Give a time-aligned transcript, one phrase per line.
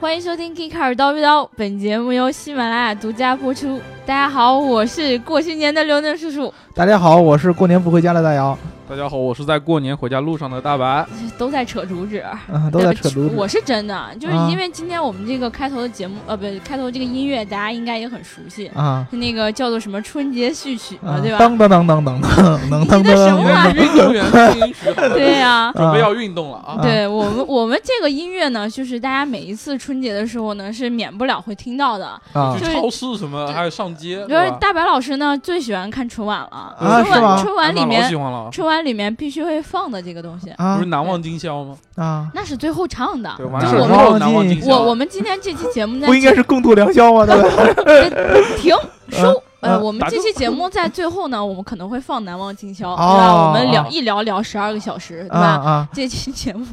[0.00, 3.80] 欢迎收听《k 卡尔叨逼叨》，本节目由喜马拉雅独家播出。
[4.06, 8.56] 大家好，我是过新年的刘能叔叔，大家好，我是过年不回家的大姚，
[8.86, 11.06] 大家好，我是在过年回家路上的大白。
[11.38, 12.22] 都在扯主旨，
[12.52, 13.32] 嗯，都在扯犊子。
[13.34, 21.38] 我是真的，就是啊因为今天我们这个开头的节目，呃，不，开头这个音乐大家应该也很熟悉，啊是那个叫做什么春节序曲嘛，啊，对吧？
[21.38, 26.78] 当当当当当当当当你的什么玩意噔运动员进行曲好了，对呀、准备要运动了啊！
[26.82, 32.08] 对我们，我们这个音乐呢，就是大家每一次春节的时候呢，是免不了会听到的。
[32.34, 34.52] 啊就是去超市什么，还有上街，就是？
[34.60, 36.76] 大白老师呢，最喜欢看春晚了。
[36.78, 41.76] 春晚春晚里老面喜，欢了，春晚里面必须会放的这个东西，啊不是难忘今宵吗？
[41.96, 43.32] 啊，那是最后唱的。
[43.36, 44.74] 对，就完事之是我们后难忘今宵。
[44.76, 47.26] 我我们今天这期节目在不应该是共度良宵吗？
[47.26, 48.48] 对吧？
[48.56, 48.74] 停
[49.10, 49.42] 收。
[49.60, 53.46] 呃，嗯我们这期节目在最后呢，我们可能会放《难忘今宵》，哦对吧？
[53.46, 55.70] 我们聊哦一聊聊十二个小时，对啊吧？
[55.70, 56.66] 啊，这期节目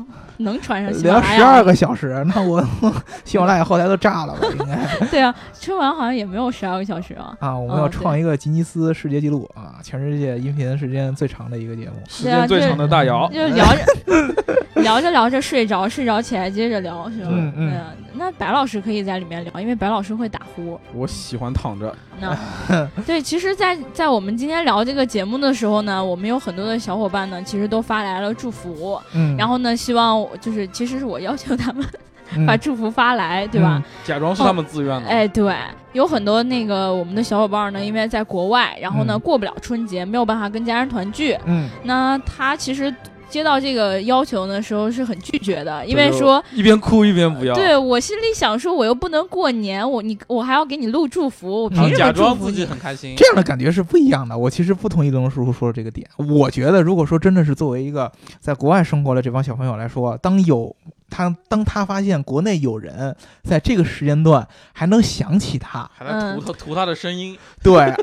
[0.44, 1.36] 能传上喜马聊拉雅吗？
[1.38, 2.64] 十二个小时， 那我
[3.26, 4.48] 喜马拉雅后台都炸了吧？
[4.52, 7.36] 应该 对啊，春晚好像也没有十二个小时啊。
[7.40, 11.94] 啊，我们要嗯创一个吉尼斯世界纪录啊，全世界音频时间最长的一个节目。
[12.08, 13.86] 时间最长的大姚，就聊着
[14.82, 17.30] 聊着聊着睡着，睡着起来接着聊，是吧？
[17.32, 17.74] 嗯
[18.14, 20.80] 那白老师可以在里面聊，因为白老师会打呼。
[20.94, 22.38] 我喜欢躺着，那
[23.08, 31.86] 对，其实在，在我们今天聊这个节目的时候呢，我们有很多的小伙伴呢，其实都发来了祝福，嗯，然后呢，希望我就是其实是我要求他们
[32.36, 33.84] 嗯 把祝福发来，对吧？？
[34.06, 35.10] 假装是他们自愿的。
[35.10, 35.54] 哎，对，
[35.94, 42.94] 有很多那个我们的小伙伴呢，因为在国外，然后呢、嗯过不了春节，没有办法跟家人团聚，嗯，那他其实
[43.32, 46.44] 接到这个要求的时候是很拒绝的，因为说。
[46.54, 52.66] 一边哭一边不要，对我心里想说，我又不能过年，我你我还要给你录祝福，我凭然后假什么祝福你装自己？
[52.66, 53.16] 很开心。
[53.16, 54.38] 这样的感觉是不一样的。
[54.38, 56.06] 我其实不同意龙叔叔说的这个点。
[56.18, 60.76] 我觉得，如果说真的是作为一个在国外生活的这帮小朋友来说，当有
[61.12, 67.96] 他当他发现国内有人在这个时间段还能想起他，还能图他图他的声音，对，而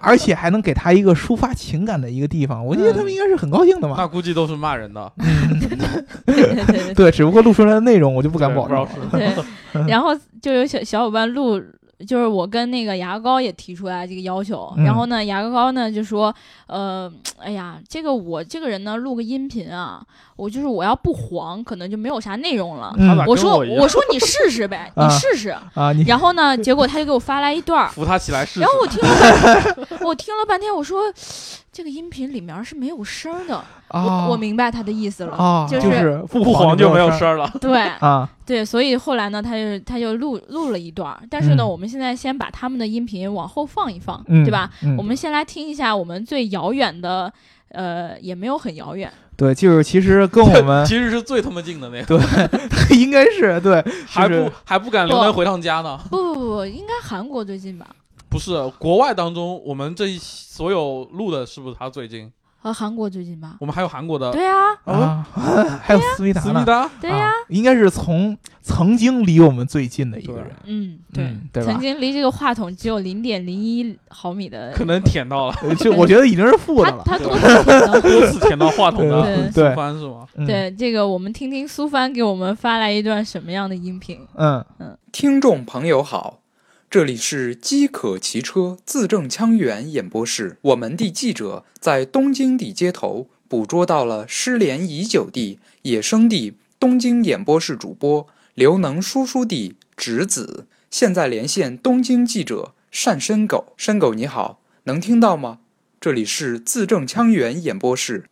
[0.00, 3.96] 而且还能给他一个抒发情感的一个地方，我觉得他们应该是很高兴的嘛。
[3.98, 5.12] 那估计都是骂人的。
[5.60, 8.88] 对对对对对，只不过录出来的内容我就不敢保证了。
[9.10, 9.34] 对，
[9.88, 11.60] 然后就有小小伙伴录，
[12.06, 16.34] 就是我跟那个牙膏也提出来这个要求，嗯然后呢，牙膏呢就说，
[16.66, 20.02] 呃，哎呀，这个我这个人呢录个音频啊，
[20.36, 22.92] 我就是我要不黄，可能就没有啥内容了。
[22.98, 25.50] 嗯我说我我说你试试呗， 你啊试试。
[25.74, 28.68] 啊，然后呢，结果他就给我发来一段儿，扶他起来试试然。
[28.68, 31.02] 后我听了半， 我听了半天，我说
[31.74, 33.56] 这个音频里面是没有声儿的，
[33.88, 37.50] 啊，我我明白他的意思了，啊，就就是是不不黄就没有声儿了。
[37.60, 37.80] 对。
[37.98, 38.28] 啊。
[38.46, 41.68] 对，所以后来呢，他就他就录录了一段，但是呢，嗯。
[41.68, 44.70] 我们现在先把他们的音频往后放一放，嗯对吧？
[44.84, 44.96] 嗯。
[44.96, 47.32] 我们先来听一下我们最遥远的，
[47.70, 55.98] 呃，也没有很遥远，对，就是其实跟我们 其实是最他妈近的那个，对 应该是对，还不还不敢留能回趟家呢。
[56.10, 57.86] 不不不不，应该韩国最近吧？
[58.34, 62.28] 不是国外当中，我们这一所有录的是不是他最近？
[62.58, 63.56] 和，韩国最近吧？
[63.60, 64.32] 我们还有韩国的。
[64.32, 65.24] 对啊，啊，
[65.84, 67.32] 还有思密达，思密达，对呀、啊。
[67.48, 77.02] 应该是从曾经离我们最近的一个人，嗯，对，嗯对曾经离这个话筒只有零点零一毫米的，可能舔到了， 呃就我觉得已经是负的了。
[77.04, 78.00] 他他多次。
[78.00, 80.26] 多次 舔到话筒的苏帆是吗？
[80.34, 84.26] 嗯，对，这个我们听听苏帆给我们发来一段什么样的音频？
[84.34, 84.64] 嗯。
[84.80, 84.96] 嗯。
[85.12, 86.40] 听众朋友好，
[86.94, 90.58] 这里是饥渴骑车字正腔圆演播室。
[90.62, 100.68] 我们的记者在东京的街头捕捉到了失联已久的野生的东京演播室主播刘能叔叔的侄子。
[100.88, 105.58] 现在连线东京记者单身狗，申狗你好，能听到吗？
[106.00, 108.26] 这里是字正腔圆演播室。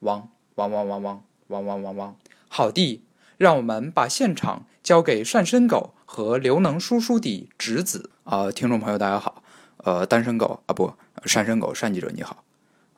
[0.00, 2.16] 汪汪汪汪汪汪汪汪汪，
[2.48, 3.02] 好的，
[3.36, 9.42] 让我们把现场交给单身狗和刘能叔叔的侄子啊、听众朋友大家好，
[9.84, 10.90] 呃，单身狗啊不，
[11.30, 12.42] 单身狗单记者你好，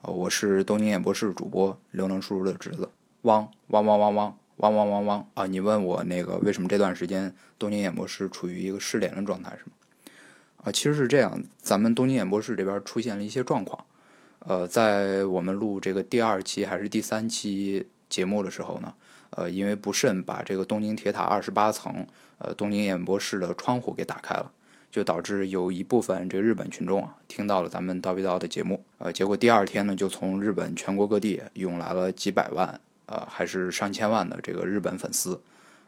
[0.02, 2.88] 我是东京演播室主播刘能叔叔的侄子，
[3.22, 5.48] 汪汪汪汪汪汪汪汪汪啊！
[5.48, 9.72] 你问我那个为什么这段时间东京演播室处于一个失联的状态是吗？
[10.62, 13.84] 啊，其实是这样，咱们东京演播室这边出现了一些状况，
[14.46, 18.92] 呃，在我们录这个第二期还是第三期节目的时候呢，
[19.30, 22.06] 呃，因为不慎把这个东京铁塔二十八层
[22.38, 24.50] 呃东京演播室的窗户给打开了，
[24.90, 35.40] 就导致有一部分这日本群众啊听到了咱们叨逼叨的节目，呃，结果第二天呢就从日本全国各地涌来了几百万，呃，还是上千万的这个日本粉丝。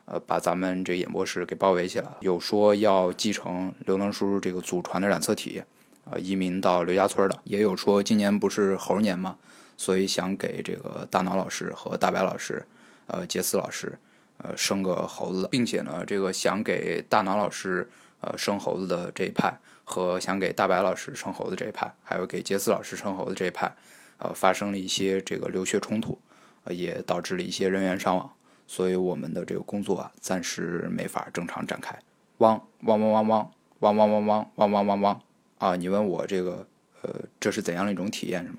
[0.06, 5.62] 呃，把咱们这演播室给包围起来了，有说要继承刘能叔叔这个祖传的染色体，
[6.10, 9.36] 呃，移民到刘家村的，也有说今年不是猴年嘛，
[9.80, 12.62] 所以想给这个大脑老师和大白老师，
[13.06, 13.98] 呃，杰斯老师，
[14.36, 17.88] 呃，生个猴子，并且呢，这个想给大脑老师
[18.20, 23.74] 呃生猴子的这一派和想给大白老师生猴子这一派，还有给杰斯老师生猴子这一派，
[24.18, 26.20] 呃，发生了一些这个流血冲突，
[26.64, 28.30] 呃，也导致了一些人员伤亡，
[28.66, 31.98] 所以我们的这个工作啊，暂时没法正常展开。
[32.36, 35.20] 汪汪汪汪汪汪汪汪汪汪汪汪汪
[35.56, 35.74] 啊！
[35.74, 36.66] 你问我这个
[37.00, 38.58] 呃，这是怎样的一种体验是吗？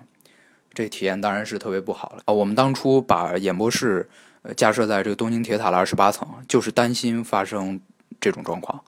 [0.73, 2.33] 这体验当然是特别不好了啊！
[2.33, 4.09] 我们当初把演播室
[4.43, 7.79] 呃架设在这个东京铁塔的二十八层，就是担心发生
[8.19, 8.81] 这种状况，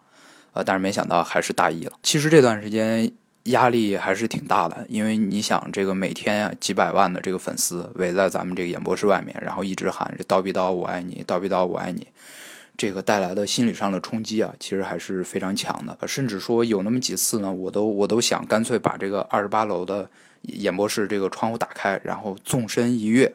[0.54, 1.94] 呃，但是没想到还是大意了。
[2.02, 3.12] 其实这段时间
[3.44, 12.08] 压力还是挺大的，因为你想这个每天啊几百万的这个粉丝围在咱们这个演播室外面，然后一直喊着“刀逼刀我爱你，刀逼刀我爱你”，
[12.78, 15.98] 这个带来的心理上的冲击啊，其实还是非常强的。
[16.08, 20.10] 甚至说有那么几次呢，我都我都想干脆把这个二十八楼的
[20.44, 23.34] 演播室这个窗户打开，然后纵身一跃，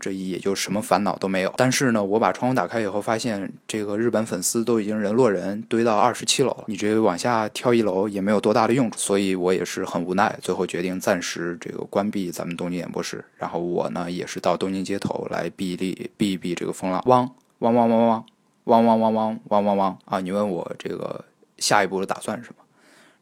[0.00, 1.54] 这也就什么烦恼都没有。
[1.56, 13.24] 但是呢，我把窗户打开以后，发现这个日本粉丝都已经人落人堆到二十七楼了，你这往下跳一楼也没有多大的用处，所以我也是很无奈，最后决定暂时这个关闭咱们东京演播室。
[13.36, 17.02] 然后我呢，也是到东京街头来避一避避一避这个风浪。
[17.06, 17.30] 汪
[17.60, 18.24] 汪汪汪汪
[18.64, 20.20] 汪汪汪汪汪汪汪啊！
[20.20, 21.24] 你问我这个
[21.58, 22.63] 下一步的打算是什么？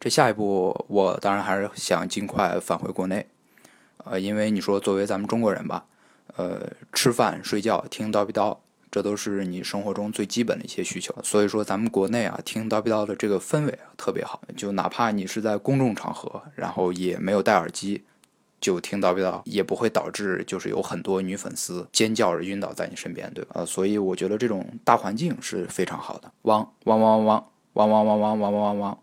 [0.03, 3.25] 这下一步，我当然还是想尽快返回国内，
[3.99, 5.85] 呃，因为你说作为咱们中国人吧，
[6.35, 8.57] 呃，吃饭、睡觉、听叨逼叨，
[8.91, 11.15] 这都是你生活中最基本的一些需求。
[11.23, 18.03] 所以说，咱们国内啊，听叨逼叨的这个氛围啊特别好，就哪怕你是在公众场合，然后也没有戴耳机，
[18.61, 23.53] 就听叨逼叨，也不会导致就是有很多女粉丝尖叫着晕倒在你身边，对吧？
[23.55, 26.29] 呃，所以我觉得这种大环境是非常好的。
[26.43, 28.99] 汪汪汪汪汪汪汪汪汪汪汪。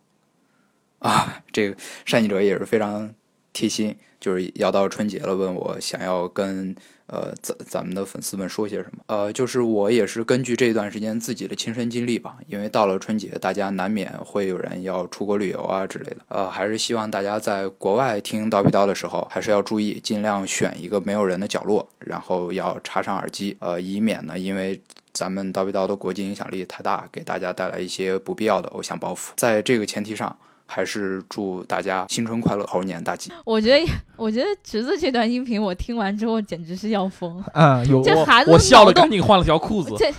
[1.08, 1.76] 啊，这个
[2.06, 3.14] 善意者也是非常
[3.54, 6.76] 贴心，就是要到春节了，问我想要跟
[7.08, 9.04] 呃咱咱们的粉丝们说些什么。
[9.08, 16.18] 呃，就是我也是根据这段时间自己的亲身经历吧，因为到了春节，大家难免会有人要出国旅游啊之类的。
[16.28, 24.82] 呃，还是希望大家在国外听叨逼叨的时候，还是要注意，尽量选一个没有人的角落，然后要插上耳机，呃，以免呢因为。
[25.12, 29.32] 咱们叨逼叨的国际影响力太大，给大家带来一些不必要的偶像包袱。
[29.36, 30.38] 在这个前提上，
[30.72, 33.32] 还是祝大家新春快乐，猴年大吉。
[33.44, 37.44] 我觉得，我觉得侄子这段音频我听完之后简直是要疯。
[37.54, 39.96] 嗯， 有这孩子我笑了，赶紧换了条裤子。
[39.98, 40.06] 这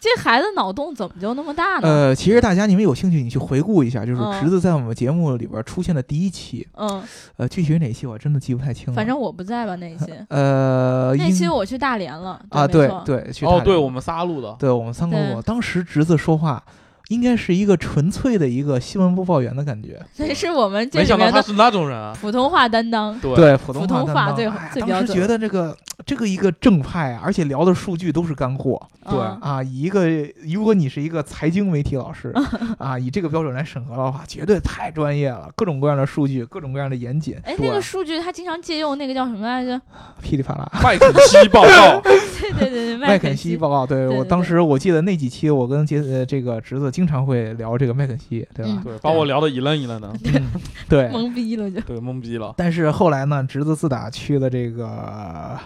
[0.00, 1.88] 这孩子脑洞怎么就那么大呢？
[1.88, 7.02] 呃，其实大家你们有兴趣，你去回顾一下，就是嗯侄子在我们节目里边出现的第一期，嗯，
[7.36, 8.92] 呃，具体是哪期我真的记不太清了。
[8.92, 16.62] 反正我不在吧那一期， 呃，那期我去大连了啊，对对，去哦，大连对我们仨录的，对我们三个对我当时侄子说话。
[17.08, 22.16] 应该是一个纯粹的一个新闻播报员的感觉， 这是我们这没里面的想到他是那种人啊。
[22.20, 23.18] 普通话担当。
[23.20, 30.06] 对，普通话最哎当时最标准觉得这个这个一个正派啊，而且聊的数据都是干货，对嗯啊，以一个
[30.52, 32.32] 如果你是一个财经媒体老师
[32.78, 39.80] 啊，以这个标准来审核的话，绝对太专业了，各种各样的数据，各种各样的严谨，哎，那个数据他经常借用那个叫什么来着？
[40.22, 40.70] 噼里啪啦。
[40.82, 42.18] 麦肯锡报告，对
[42.58, 48.70] 对对对，麦肯肯锡报告，对对对对我当时我记得那几期，我跟杰呃这个侄子经常会聊这个麦肯锡，对吧？
[48.72, 50.52] 嗯对，把我聊的一愣一愣的，嗯，
[50.88, 51.08] 对。
[51.10, 51.80] 懵逼了就。
[51.80, 55.58] 对，懵逼了，但是后来呢，侄子自打去了这个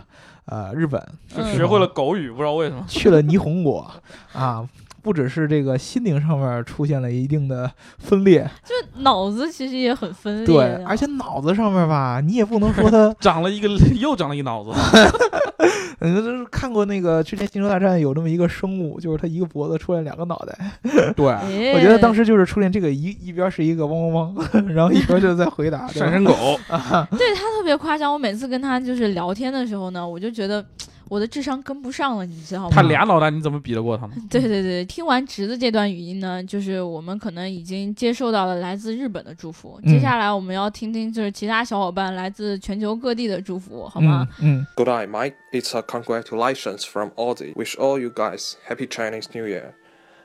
[0.47, 0.99] 呃日本，
[1.37, 2.83] 嗯学会了狗语，不知道为什么。
[2.89, 3.91] 去了霓虹国
[4.33, 4.67] 啊，
[5.09, 14.71] 不只是这个心灵上面出现了一定的分裂，就脑子其实也很分裂对，而且脑子上面吧，你也不能说他， 长了一个，又长了一脑子。
[16.01, 26.35] 嗯，就是看过那个之前《星球大战》有这么一个生物，就是他一个脖子出来两个脑袋，对， 哎我觉得当时就是出现这个一一边是一个汪汪汪，然后一边就在回答，对吧单身狗，
[26.69, 28.13] 对他特别夸张。
[28.13, 30.65] 我每次跟他就是聊天的时候呢，我就觉得
[31.09, 32.71] 我的智商跟不上了，你知道吗？
[32.71, 34.13] 他俩脑袋你怎么比得过他呢？
[34.29, 39.81] 对对对，听完侄子这段语音呢，就是我们可能已经接受到了来自日本的祝福。
[39.83, 44.29] 嗯接下来我们要听听就是其他小伙伴来自全球各地的祝福，好吗？
[44.41, 45.35] 嗯嗯 Good day, mate.
[45.53, 47.55] It's a congratulations from Aussie.
[47.55, 49.73] Wish all you guys happy Chinese New Year.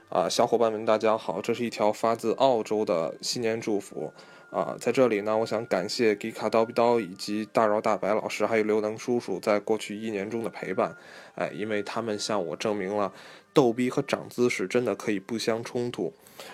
[0.10, 1.42] 啊、小伙伴们，大家好！
[1.42, 4.14] 这是一条发自澳洲的新年祝福
[4.54, 10.96] 啊、在这里呢，我想感谢迪卡刀逼刀以及大饶大白老师，还有刘能叔叔在过去一年中的陪伴。
[11.34, 13.12] 哎，因为他们向我证明了
[13.52, 16.14] 逗逼和长姿势真的可以不相冲突。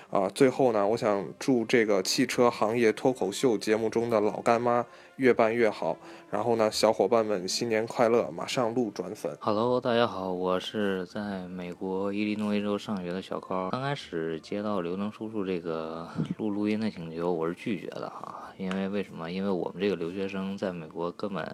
[0.09, 4.85] 啊、最后呢，我想祝这个汽车行业脱口秀节目中的老干妈
[5.19, 5.97] 越办越好。
[6.31, 8.31] 然后呢，小伙伴们新年快乐！
[8.31, 9.38] 马上录转粉。
[9.41, 13.69] Hello，大家好，我是在美国伊利诺伊州上学的小高。
[13.71, 16.07] 刚开始接到刘能叔叔这个
[16.39, 19.29] 录录音的请求，我是拒绝的哈，因为为什么？
[19.29, 21.53] 因为我们这个留学生在美国根本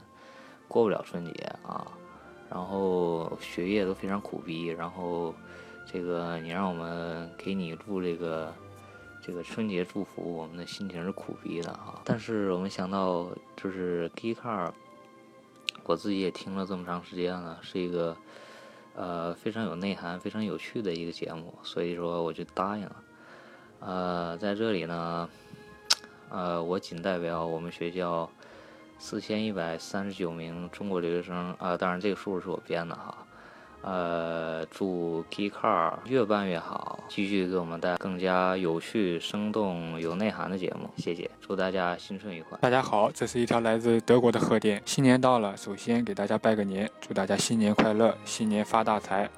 [0.68, 1.32] 过不了春节
[1.64, 1.88] 啊，
[2.52, 5.34] 然后学业都非常苦逼，然后
[5.92, 8.54] 这个你让我们给你录这个
[9.26, 12.00] 这个春节祝福，我们的心情是苦逼的啊。
[12.06, 13.28] 但是我们想到
[13.58, 14.72] 就是 G Car，
[15.84, 18.16] 我自己也听了这么长时间了，是一个
[18.94, 23.04] 呃非常有内涵、非常有趣的一个节目，所以说我就答应了。
[23.80, 25.28] 呃，在这里呢，
[26.30, 28.30] 呃，我仅代表我们学校。
[28.98, 33.25] 四千一百三十九名中国留学生啊，当然这个数是我编的哈。
[33.88, 40.90] 呃，祝 G Car 越办越好，继续给我们带更加有趣、生动、有内涵的节目。
[40.98, 42.58] 谢谢，祝大家新春愉快。
[42.62, 44.82] 大家好，这是一条来自德国的贺电。
[44.86, 49.30] 新年到了，首先给大家拜个年，祝大家新年快乐，新年发大财，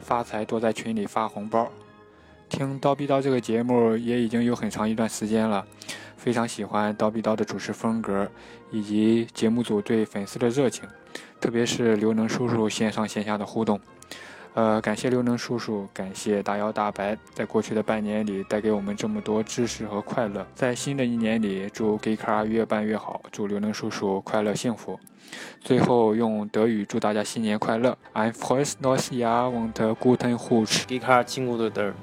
[0.00, 1.70] 发财多在群里发红包。
[2.48, 5.64] 听刀逼刀这个节目也已经有很长一段时间了。
[6.16, 8.28] 非常喜欢刀逼刀的主持风格，
[8.72, 10.88] 以及节目组对粉丝的热情，
[11.41, 13.79] 特别是刘能叔叔线上线下的互动。
[14.53, 20.43] 呃，感谢刘能叔叔，感谢大摇大白，在过去的半年里带给我们这么多知识和快乐。
[20.55, 24.99] 在新的一年里，祝 g k r 越办越好，祝刘能叔叔快乐幸福。
[25.61, 27.95] 最后用德语祝大家新年快乐！
[28.15, 30.85] Ein frohes neues Jahr und guten Rutsch。
[30.87, 31.93] g k r 친구들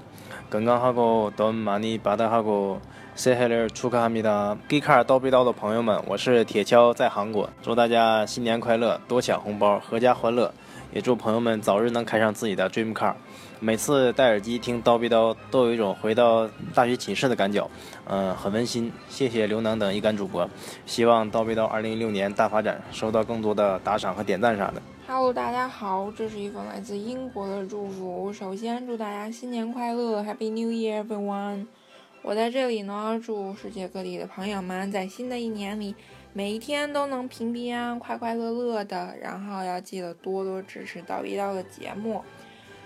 [0.50, 2.80] 건강하고 돈 많이 받아하고
[3.14, 4.56] 새해를 축하합니다.
[4.68, 10.52] Gcar 刀逼刀的朋友们，我是铁锹，在韩国，祝大家新年快乐，多抢红包，阖家欢乐。
[10.92, 13.14] 也祝朋友们早日能开上自己的 Dream Car。
[13.58, 17.68] 每次戴耳机听刀逼刀，都有一种回到大学寝室的感觉，
[18.06, 18.92] 嗯，很温馨。
[19.08, 20.48] 谢谢刘能等一干主播，
[20.86, 24.82] 希望刀逼刀2016年大发展，收到更多的打赏和点赞啥的。
[25.11, 28.31] Hello，大家好，这是一封来自英国的祝福。
[28.31, 31.65] 首先祝大家新年快乐，Happy New Year everyone！
[32.21, 35.95] 我在这里呢，祝世界各地的朋友们在新的一年里，
[36.31, 39.15] 每一天都能平平安安、快快乐乐的。
[39.19, 42.23] 然后要记得多多支持刀逼刀的节目。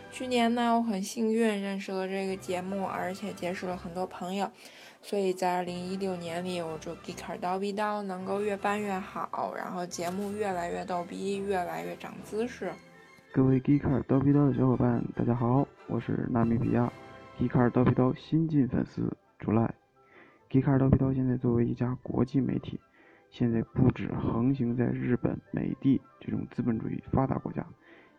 [0.10, 4.50] 去年呢，我很幸运认识了这个节目，而且结识了很多朋友。
[5.06, 12.72] 所以在二零一六年里，我祝 Geeker 刀逼刀能够越办越好，然后节目越来越逗逼，越来越长姿势。
[13.34, 16.92] 各位 Geeker 刀逼刀的小伙伴，大家好，我是纳米比亚
[17.38, 19.12] Geeker 刀逼刀新晋粉丝。
[19.40, 19.74] 出来
[20.50, 22.80] ，Geekcar 刀逼刀现在作为一家国际媒体，
[23.30, 27.66] 现在不止横行在日本、美帝这种资本主义发达国家，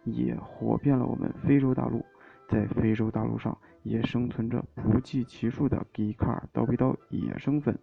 [0.05, 2.05] 也火遍了我们非洲大陆。
[2.47, 7.79] 在非洲大陆上，也生存着不计其数的 Geekcar 刀逼刀野生粉。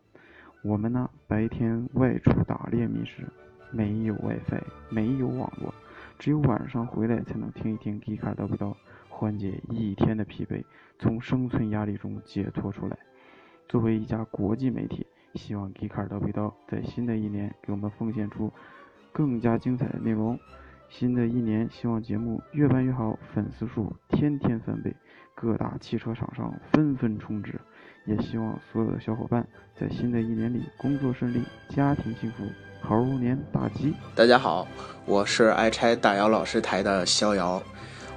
[0.64, 3.26] 我们呢，白天外出打猎觅食，
[3.72, 5.74] 没有 WiFi，没有网络，
[6.20, 8.76] 只有晚上回来才能听一听 Geekcar 刀逼刀，
[9.10, 10.64] 缓解一天的疲惫，
[11.00, 12.98] 从生存压力中解脱出来。
[13.68, 18.52] 作为一家国际媒体，希望 Geekcar 刀逼刀在新的一年给我们奉献出
[19.12, 20.38] 更加精彩的内容。
[20.90, 24.94] 新的一年，希望节目越办越好，粉丝数天天翻倍，
[25.42, 27.60] 各大汽车厂商纷纷充值。
[28.06, 29.46] 也希望所有的小伙伴
[29.80, 32.44] 在新的一年里工作顺利，家庭幸福，
[32.82, 33.94] 猴年大吉！
[34.16, 34.68] 大家好，
[35.06, 37.62] 我是爱拆大姚老师台的逍遥，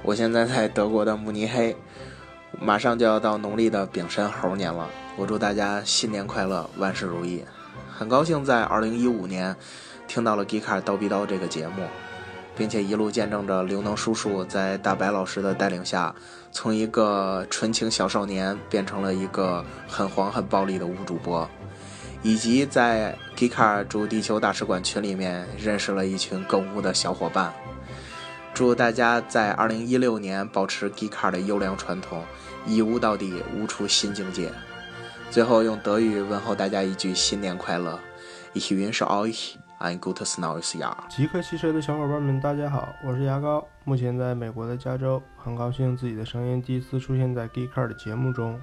[0.03, 1.75] 我现在在德国的慕尼黑，
[2.59, 4.89] 马上就要到农历的丙申猴年了。
[5.17, 7.43] 我祝大家新年快乐，万事如意。
[7.87, 9.55] 很高兴在2015年
[10.07, 11.83] 听到了《迪卡刀逼刀》这个节目，
[12.57, 16.13] 并且一路见证着刘能叔叔在大白老师的带领下，
[16.55, 21.45] 从一个纯情小少年变成了一个很黄很暴力的无主播，
[22.23, 27.53] 以及在 Geekcar 驻地球大使馆群里面认识了一群更污的小伙伴。
[28.53, 32.23] 祝大家在2016年保持 geeka 的优良传统，
[32.65, 34.49] 一污到底，污出新境界。
[35.29, 37.99] 最后用德语问候大家一句新年快乐
[38.53, 40.95] ！Ich wünsche euch ein gutes neues Jahr。
[41.09, 48.59] 极客汽车的小伙伴们，大家好，我是牙膏，目前在美国的加州，很高兴自己的声音第一次出现在 Geekcar 的节目中。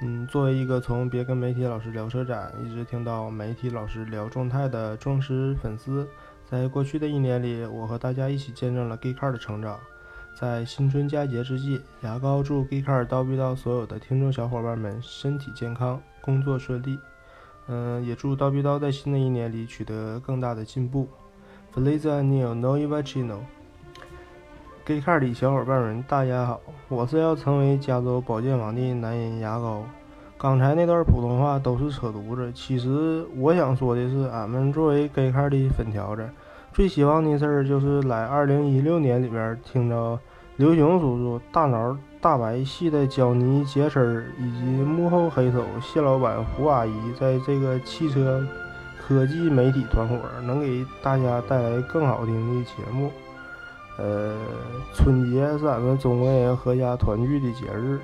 [0.00, 6.08] 嗯，作为一个从别跟媒体老师聊车展，一直听到媒体老师聊状态的忠实粉丝，
[6.48, 9.80] 在过去的一年里，我和大家一起见证了 Geekcar 的成长。
[10.38, 16.96] 在新春佳节之际，牙膏祝 Geekcar 刀逼刀所有的听众小伙伴们身体健康，工作顺利。
[17.66, 21.08] 嗯，也祝刀逼刀在新的一年里取得更大的进步。
[21.74, 23.40] Feliz año nuevo chino。
[24.84, 29.84] Geekcar 里小伙伴们，大家好，我是要成为加州保健王的男人牙膏。
[30.36, 36.28] 刚才那段普通话都是扯犊子，其实我想说的是，俺们作为 g e Car 的粉条子。
[36.72, 40.18] 最希望的事儿就是来二零一六年里边听着
[40.56, 48.44] 刘雄叔叔、大脑大白系的焦尼杰森以及幕后黑手谢老板胡阿姨在这个汽车
[48.98, 53.12] 科技媒体团伙，能给大家带来更好听的节目。
[53.98, 54.34] 呃，
[54.94, 58.00] 春节是咱们中国人合家团聚的节日。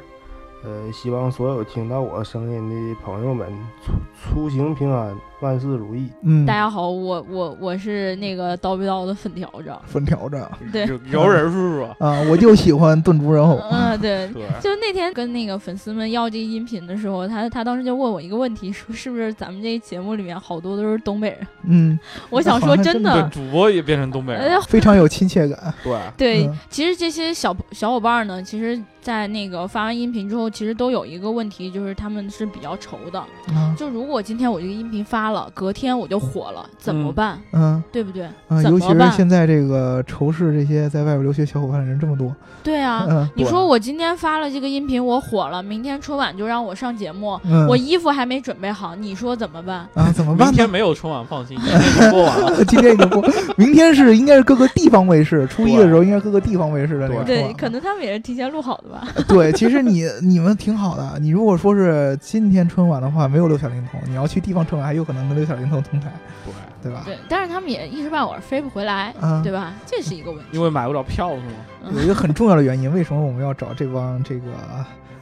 [0.64, 3.48] 呃，希望所有听到我声音的朋友们
[3.80, 6.08] 出出行平安，万事如意。
[6.22, 10.42] 嗯，大家好，我我我是那个叨逼叨的粉条子，粉条子，
[10.72, 11.82] 对，摇人叔叔。
[12.04, 13.60] 啊，我就喜欢炖猪肉。
[13.70, 21.46] 嗯，对，对，就那天跟那个粉丝们要这个音频的时候，他他当时就问我一个问题，说是不是咱们这节目里面好多都是东北人？
[21.64, 21.98] 嗯，
[22.30, 25.74] 我想说真的，主播也变成东北人，非常有亲切感。
[25.84, 25.98] 对。
[26.16, 26.58] 对，嗯。
[26.68, 33.18] 其实这些小小伙伴呢，其实，在那个发完音频之后，其实都有一个问题，就是他们是比较愁的。
[33.18, 37.38] 啊就如果今天我这个音频发了，隔天我就火了，怎么办？
[37.52, 38.24] 嗯，对不对？
[38.48, 38.98] 啊，尤其是？
[39.16, 42.34] 现在这个仇视这些在外边留学小伙伴的人这么多。
[42.62, 49.88] 对啊，嗯你说我今天发了这个音频，我火了，明天春晚就让我上节目，嗯我衣服还没准备好，你说怎么办？
[49.94, 50.52] 啊，怎么办呢？
[50.52, 52.64] 明天没有春晚，放心，今天已经播完了。
[52.66, 53.22] 今天已经播，
[53.56, 59.08] 明天是应该是各个地方卫视，初一的时候应该是各个地方卫视的那个对，可能他们也是提前录好的吧。
[59.26, 61.18] 对，其实你你们挺好的。
[61.20, 66.12] 你如果说是今天春晚的话，没有六小龄童，你要去地方春晚，还有可能跟六小龄童同台，
[66.82, 67.02] 对对吧？
[67.04, 69.72] 对，但是他们也一时半会儿飞不回来，嗯对吧？
[69.86, 70.46] 这是一个问题。
[70.52, 71.92] 因为买不了票是吗？
[71.94, 74.42] 有一个很重要的原因，为什么我们要找这帮这个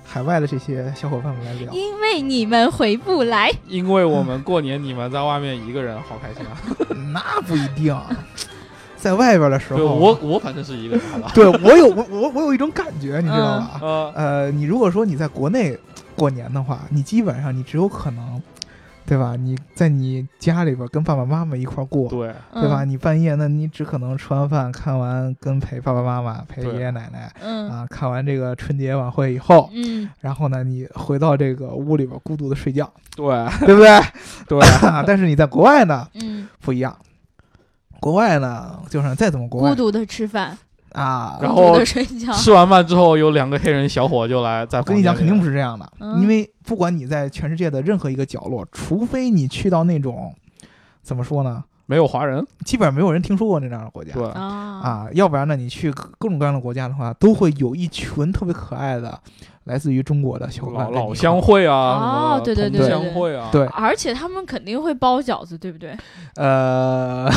[0.04, 1.72] 海外的这些小伙伴们来聊？
[1.72, 3.50] 因为你们回不来。
[3.66, 6.56] 因为我们过年你们在外面一个人，好开心啊！
[7.12, 7.96] 那不一定，
[8.96, 11.30] 在外边的时候，我我反正是一个人，好吧？
[11.34, 13.78] 对我有我我我有一种感觉，你知道吧？
[13.80, 15.76] 呃呃，你如果说你在国内
[16.14, 18.42] 过年的话，你基本上你只有可能，
[19.06, 19.36] 对吧？
[19.36, 22.82] 你在你家里边跟爸爸妈妈一块儿过，对对吧？
[22.84, 33.24] 嗯你半夜那你只可能吃完饭看完跟陪爸爸妈妈陪爷爷奶奶嗯啊，看完这个春节晚会以后，嗯，然后呢，你回到这个屋里边孤独的睡觉，对
[33.66, 34.00] 对不对？
[34.48, 34.60] 对，
[35.06, 36.96] 但是你在国外呢，嗯，不一样。
[37.98, 40.56] 国外呢，就是再怎么国外孤独的吃饭，
[40.96, 41.78] 啊，然后。
[42.34, 50.34] 吃完饭之后，有两个黑人小伙就来在我跟你讲，肯定不是是这样的，嗯因为不管你在全世界的任何一个角落，除非你去到那种
[51.02, 54.12] 怎么说呢，没有华人，基本上没有人听说过那样的国家。
[54.12, 54.40] 对啊
[54.82, 59.18] 啊，要不然呢，你去各各种各样的国家的话，都会有一群特别可爱的
[59.66, 65.96] 来自于中国的小伙伴老乡会啊，哦对对对乡会啊，对，而且他们肯定会包饺子，对不对？
[66.36, 67.28] 呃，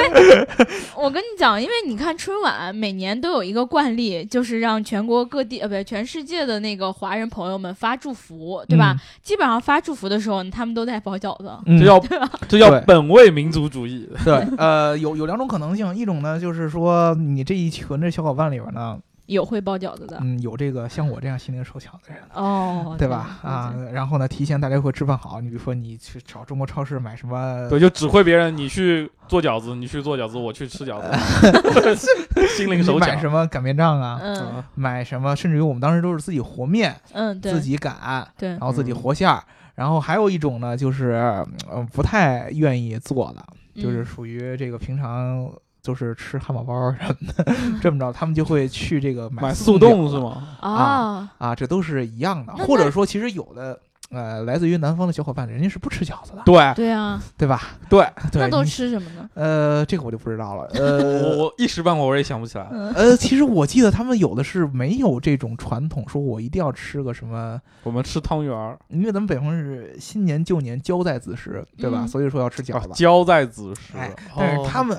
[0.96, 8.92] 我跟你讲，因为你看春晚每年都有一个惯例，就是让全国各地呃不对，全世界的那个华人朋友们发祝福，对吧？
[8.94, 11.50] 嗯基本上发祝福的时候，他们都在包饺子。
[11.66, 11.98] 嗯这叫？
[12.48, 14.08] 这叫本位民族主义。
[14.24, 22.22] 对，呃，有有两种可能性，一种呢就是说你这一群的小伙伴里边呢，有会包饺子的嗯，有这个像我这样心灵手巧的人。
[22.34, 23.38] 哦，对吧？
[23.42, 25.40] 啊，然后呢，提前大家会置办好。
[25.40, 27.68] 你比如说，你去找中国超市买什么？
[27.68, 31.96] 对，就指挥别人，你去做饺子，你去做饺子，我去吃饺子，
[32.56, 33.06] 心灵手巧。
[33.06, 34.18] 买什么擀面杖啊？
[34.22, 35.36] 嗯买什么？
[35.36, 39.42] 甚至于我们当时都是自己和面，嗯，对，自己擀，对然后自己和馅儿。
[39.74, 43.44] 然后还有一种呢，就是嗯不太愿意做的，
[43.80, 45.48] 就是嗯属于这个平常
[45.82, 50.56] 就是吃汉堡包什么的， 这么着，他们就会去这个买速速冻是吗？
[50.60, 52.52] 啊，啊，这都是一样的。
[52.56, 53.78] 或者说，其实有的
[54.10, 57.60] 呃，来自于南方的小伙伴，人家是不吃饺子的，对对啊，对吧？
[57.90, 59.28] 对，对，那都吃什么呢？
[59.34, 60.64] 呃，这个我就不知道了。
[60.72, 62.66] 呃 我一时半会儿我也想不起来。
[62.72, 71.98] 嗯呃，其实我记得他们有的是没有这种传统，说我一定要吃个什么，我们吃汤圆儿，因为咱们北方是新年旧年交在子时，对吧？
[72.02, 72.88] 嗯所以说要吃饺子。
[72.88, 74.98] 啊交在子时哎，但是哦他们，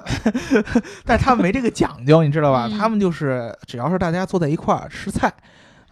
[1.03, 2.67] 但是他们没这个讲究，你知道吧？
[2.71, 5.33] 嗯他们就是只要是大家坐在一块儿吃菜，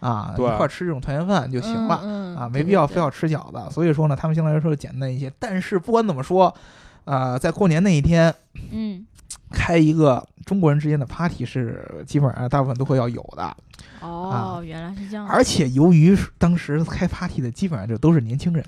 [0.00, 2.00] 啊，一块吃这种团圆饭就行了。
[2.02, 3.72] 嗯嗯啊，没必要非要吃饺子。
[3.72, 5.32] 所以说呢，他们相对来说简单一些。
[5.38, 6.54] 但是不管怎么说，
[7.04, 8.32] 呃，在过年那一天
[8.70, 9.04] 嗯，
[9.50, 13.56] 开一个中国人之间的 party 是基本上大部分都会要有的。
[14.00, 15.26] 哦，原来是这样。
[15.26, 18.64] 而且由于当时开 party 的基本上就都是年轻人，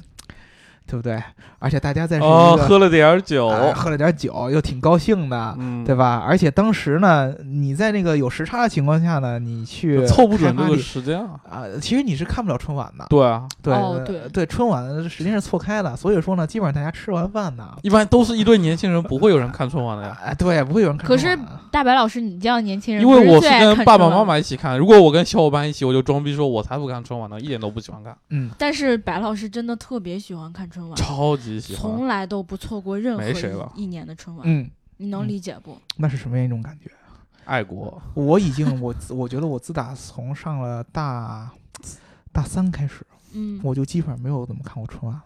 [0.90, 1.22] 对不对？
[1.60, 5.54] 而且大家在是一哦，喝了点儿酒，哎喝了点酒，又挺高兴的。
[5.58, 6.20] 嗯，对吧？
[6.26, 11.38] 而且当时呢，你在那个有时差的情况下呢，你去凑不准开这个时间啊。
[11.48, 13.06] 啊、其实你是看不了春晚的。
[13.08, 20.18] 对啊，对、哦对对，春晚时间是错开的，所以说呢，基本上大家吃完饭呢，一般都是一堆年轻人，不会有人看春晚的呀。
[20.24, 21.60] 哎，对，不会有人看可是春晚的。
[21.70, 31.82] 大白老师，你这样年轻人，因为我是跟爸爸妈妈一起看，如果我跟小伙伴一起，我就装逼说我才不看春晚呢，一点都不喜欢看，嗯，但是白老师真的特别喜欢看春晚，超级喜欢。
[31.82, 34.44] 从来都不错过任何没谁了一一年的春晚。
[34.48, 35.76] 嗯，你能嗯理解不？
[35.96, 36.90] 那是什么样一种感觉？
[37.44, 41.50] 爱国，我已经，我我觉得我自打从上了大
[42.30, 45.24] 大三开始，嗯，我就基本上没有怎么看过春晚了。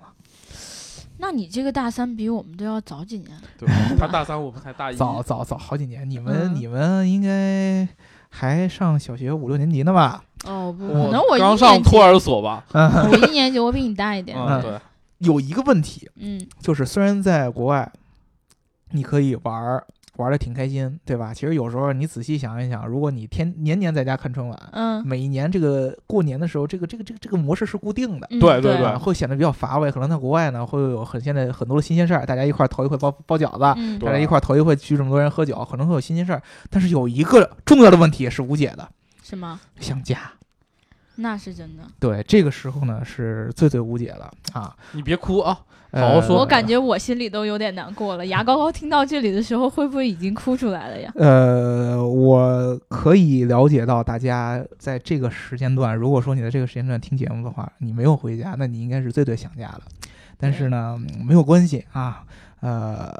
[1.18, 3.30] 那你这个大三比我们都要早几年。
[3.58, 4.96] 对，他大三，我们才大一。
[4.96, 7.86] 早早早好几年，你们、嗯你们应该
[8.30, 10.24] 还上小学五六年级呢吧？
[10.44, 12.64] 哦不，可能我刚上托儿所吧。
[12.72, 14.36] 嗯，我一年级我比你大一点。
[14.36, 14.80] 嗯，对，
[15.24, 17.90] 有一个问题，嗯就是虽然在国外，
[18.92, 19.84] 你可以玩儿
[20.16, 21.34] 玩的挺开心，对吧？
[21.34, 28.26] 其实有时候你仔细想一想，如果你天年年在家看春晚，嗯每一年这个过年的时候，这个这个这个这个模式是固定的。
[28.28, 29.90] 对对对啊会显得比较乏味。
[29.90, 36.40] 可能在国外呢，会有很现在很多的新鲜事儿，大家一块儿头一回包包饺子，嗯大家一块儿头一回聚这么多人喝酒，可能会有新鲜事儿。
[36.70, 38.88] 但是有一个重要的问题是无解的，
[39.24, 39.58] 什么？
[39.80, 40.16] 想家。
[41.16, 41.83] 那是真的。
[41.98, 44.74] 对，这个时候呢是最最无解了啊。
[44.92, 45.59] 你别哭啊，
[45.90, 46.38] 呃好好说。
[46.38, 48.27] 我感觉我心里都有点难过了。
[48.27, 51.12] 牙膏膏听到这里的时候，会不会已经哭出来了呀？
[51.14, 59.83] 呃，我可以了解到大家在这个时间段，如果说你在这个时间段听节目的话，你没有回家，那你应该是最最想家的。
[60.37, 62.24] 但是呢，嗯没有关系啊，
[62.61, 63.12] 呃，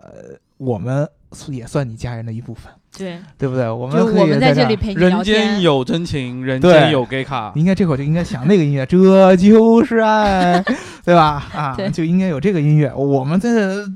[0.57, 1.09] 我们
[1.51, 3.69] 也算你家人的一部分，对，对不对？
[3.69, 5.61] 我们我们可以在在这里陪你聊人间。
[5.61, 7.53] 有真情，人间有 gay 卡。
[7.55, 8.97] 应该这会儿就应该想那个音乐，这
[9.37, 10.65] 就是爱，
[11.05, 11.43] 对吧？
[11.55, 12.93] 啊， 就应该有这个音乐。
[12.95, 13.51] 我们在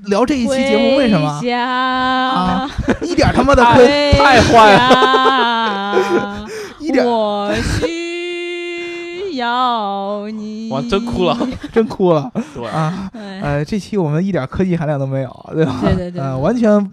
[0.06, 2.68] 聊这一期节目，为什么啊？
[3.02, 6.46] 一点他妈的回亏，太坏了
[6.80, 10.68] 一点我需要你。
[10.70, 11.38] 哇，真哭了。
[11.72, 13.08] 真哭了对，啊！
[13.14, 15.76] 哎呃，这期我们一点科技含量都没有，对吧？
[15.82, 16.90] 对对对完全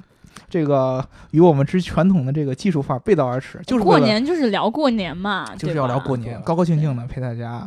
[0.49, 7.65] 这个与我们之传统的这个技术范儿背道而驰，就是过年就是聊过年嘛，就是要聊过年，高高兴兴的陪大家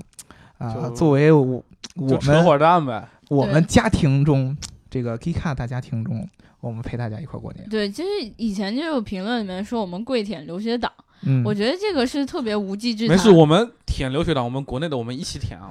[0.59, 1.63] 啊、就作为我
[1.97, 3.09] 我们会儿蛋呗。
[3.29, 4.57] 我们家庭中
[4.91, 6.27] 这个 Gika 大家庭中，
[6.61, 7.69] 我们陪大家一块儿过年。
[7.69, 10.91] 对，其实以前就有评论里面说我们跪舔留学党，
[11.23, 13.17] 嗯，我觉得这个是特别无稽之谈。
[13.17, 15.71] 没事，我们舔留学党，我们国内的我们一起舔啊，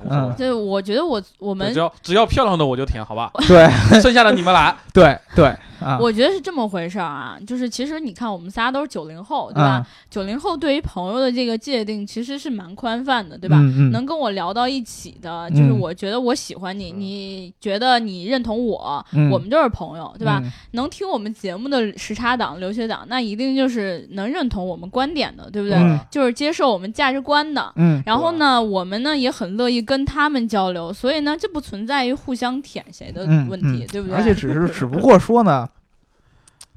[0.54, 3.32] 我觉得我我们只要只要漂亮的我就舔，好吧？
[3.48, 3.68] 对
[4.02, 4.76] 剩下的你们来。
[4.94, 5.46] 对对
[5.80, 9.86] 啊，我觉得是这么回事儿啊，就是其实你看，我们仨都是九零后，对吧？
[10.10, 13.58] 九零、后对于朋友的这个界定其实是蛮宽泛的，对吧？
[13.92, 20.42] 能跟我聊到一起的，就是嗯我觉得我喜欢你，你觉得你认同我，嗯我们就是朋友，对吧？
[20.44, 25.78] 嗯能听我们节目的时差党、留学党，那一定就是能认同我们观点的，对不对？
[25.78, 27.72] 嗯就是接受我们价值观的。
[27.76, 34.18] 嗯然后呢，我们呢也很乐意跟他们交流，所以呢，这不存在于互相舔谁的嗯问题，嗯对不对？
[34.18, 35.70] 而且只是只不过说呢，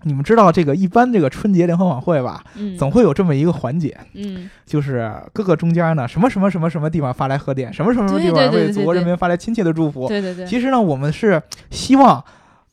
[0.02, 10.08] 你们知道这个一般这个春节联欢晚会吧，嗯总会有这么一个环节，嗯，就是各个中间呢，什么什么什么什么地方发来贺电，什么什么什么地对对方为祖国人民发来亲切的祝福。
[10.08, 12.22] 对对对，其实呢，我们是希望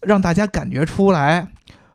[0.02, 1.48] 让大家感觉出来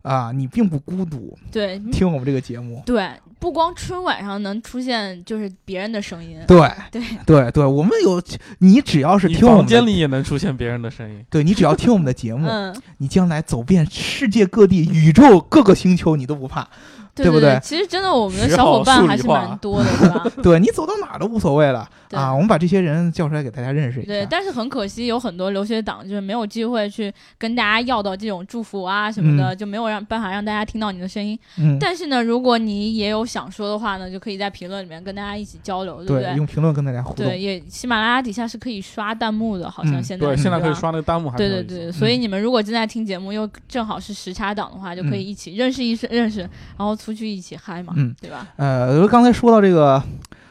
[0.03, 2.83] 啊，你并不孤独，对听我们这个节目。
[2.85, 8.23] 对，不光春晚上能出现就是别人的声音，对对对对，我们有
[8.59, 11.25] 你只要是听我们，房间里也能出现别人的声音。
[11.31, 16.69] 对你只要听我们的节目， 嗯，你将来走遍世界各地、宇宙各个星球，你都不怕。
[17.15, 17.51] 对不对？
[17.51, 20.33] 对其实真的我们的小伙伴还是蛮多的， 对吧？
[20.43, 22.33] 对你走到哪儿都无所谓了啊！
[22.33, 24.09] 我们把这些人叫出来给大家认识一下。
[24.09, 31.39] 对，但是很可惜，有很多留学党就是没有机会去跟大家要到这种祝福啊什么的，就没有让办法让大家听到你的声音。
[31.59, 37.27] 嗯，但是呢，如果你也有想说的话呢，就可以在评论里面跟大家一起交流，对不对，用评论跟大家互动。
[37.27, 45.33] 对，也喜马拉雅底下是可以刷弹幕的，好像嗯现在、对，现在可以刷那个弹幕，还对对对，所以你们如果正在听节目，又正好是时差党的话，就可以嗯。
[45.33, 48.47] 一起认识一识认识，然后出去一起嗨嘛，嗯对吧？
[48.57, 50.01] 呃，刚才说到这个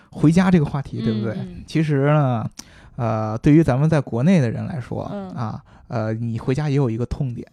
[0.10, 1.38] 回家这个话题，对不对？
[1.66, 2.46] 其实呢，
[2.98, 7.48] 呃，对于咱们在国内的人来说、嗯啊，呃，你回家也有一个痛点，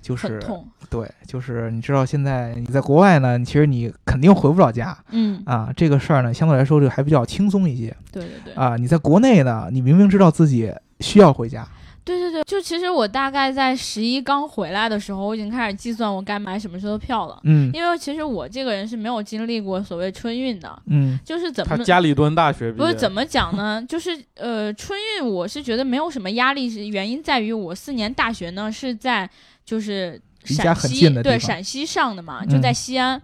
[0.00, 5.70] 就是痛，对，就是你知道现在你在国外呢，其实你肯定回不了家嗯，啊。
[5.76, 8.76] 这个事儿呢，相对来说这个还比较轻松一些对对对，啊。
[8.76, 11.68] 你在国内呢，你明明知道自己需要回家，
[12.06, 23.84] 对对对，就其实我大概在十一刚回来的时候，我已经开始计算我该买什么时候的票了，嗯因为其实我这个人是没有经历过所谓春运的，嗯就是怎么他加里蹲大学，不是怎么讲呢？
[23.88, 29.28] 就是呃，春运我是觉得没有什么压力，是原因在于我四年大学呢是在
[29.64, 33.20] 就是陕西对陕西上的嘛，就在嗯西安。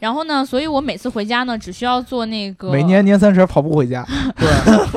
[0.00, 4.04] 然后呢，所以我每次回家呢，只需要做那个每年年三十跑步回家，
[4.36, 4.48] 对，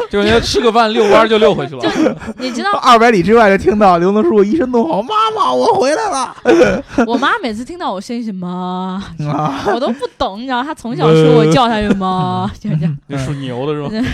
[0.09, 1.83] 就人家吃个饭遛弯儿就遛回去了。
[2.39, 6.35] 你知道二百里之外就听到刘能叔一声怒吼：“妈妈，我回来了
[7.05, 14.09] 我妈每次听到我声音是妈，！”啊，我都不懂，你知道，她从小说我叫她就妈，就这样，那属牛的是吧？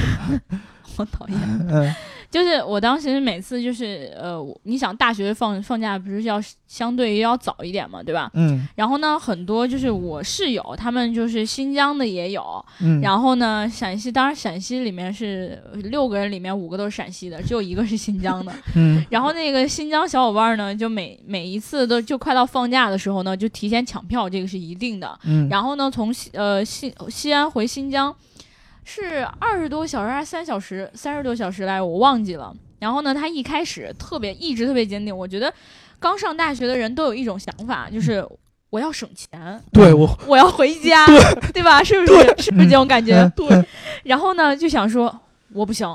[0.97, 1.95] 好讨厌。
[2.29, 8.29] 嗯就是我当时每次就是呃，你想大学放放假不是要相对于要早一点嘛，对吧？
[8.35, 18.53] 嗯然后呢，很多就是我室友，他们就是新疆的也有，嗯，然后呢，陕西当然陕西里面是六个人里面五个都是陕西的，只有一个是新疆的。
[18.75, 25.19] 嗯然后那个新疆小伙伴呢，就每每一次都就快到放假的时候呢，就提前抢票，这个是一定的。
[25.23, 28.15] 嗯，然后呢，从西呃西西安回新疆
[28.91, 30.89] 是二十多小时还是三小时？
[30.95, 32.51] 三十多小时来，我忘记了。
[32.79, 35.15] 然后呢，他一开始特别一直特别坚定。
[35.15, 35.53] 我觉得
[35.99, 38.27] 刚上大学的人都有一种想法，就是
[38.71, 41.05] 我要省钱，对我我要回家，
[41.53, 41.83] 对吧？
[41.83, 42.13] 是不是？
[42.39, 43.15] 是不是这种感觉？
[43.21, 43.65] 嗯对。
[44.01, 45.15] 然后呢，就想说
[45.53, 45.87] 我不行，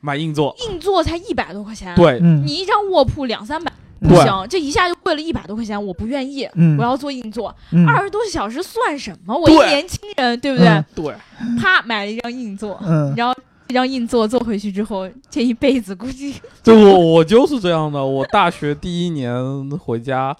[0.00, 3.71] 买硬座，硬座才一百多块钱，对，嗯你一张卧铺两三百。
[4.02, 9.36] 不行，这一下就贵了一百多块钱，我不愿意，嗯我要坐硬座，嗯二十多小时算什么？
[9.36, 10.68] 我一年轻人，对不对？
[10.68, 11.14] 嗯对，
[11.58, 13.34] 啪买了一张硬座，嗯然后
[13.68, 18.04] 这张硬座坐回去之后，这一辈子估计对我 我就是这样的。
[18.04, 20.36] 我大学第一年回家，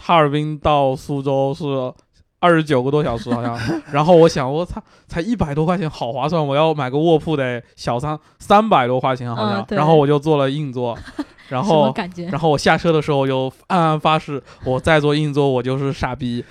[0.00, 1.64] 哈尔滨到苏州是
[2.38, 3.58] 二十九个多小时，好像。
[3.90, 6.46] 然后我想，我操，才一百多块钱，好划算！
[6.46, 9.62] 我要买个卧铺得小三三百多块钱，好像。
[9.62, 10.96] 嗯然后我就坐了硬座，
[11.48, 12.26] 然后感觉？
[12.26, 16.44] 然后我下车的时候我就暗暗发誓，我再做硬座我就是傻逼。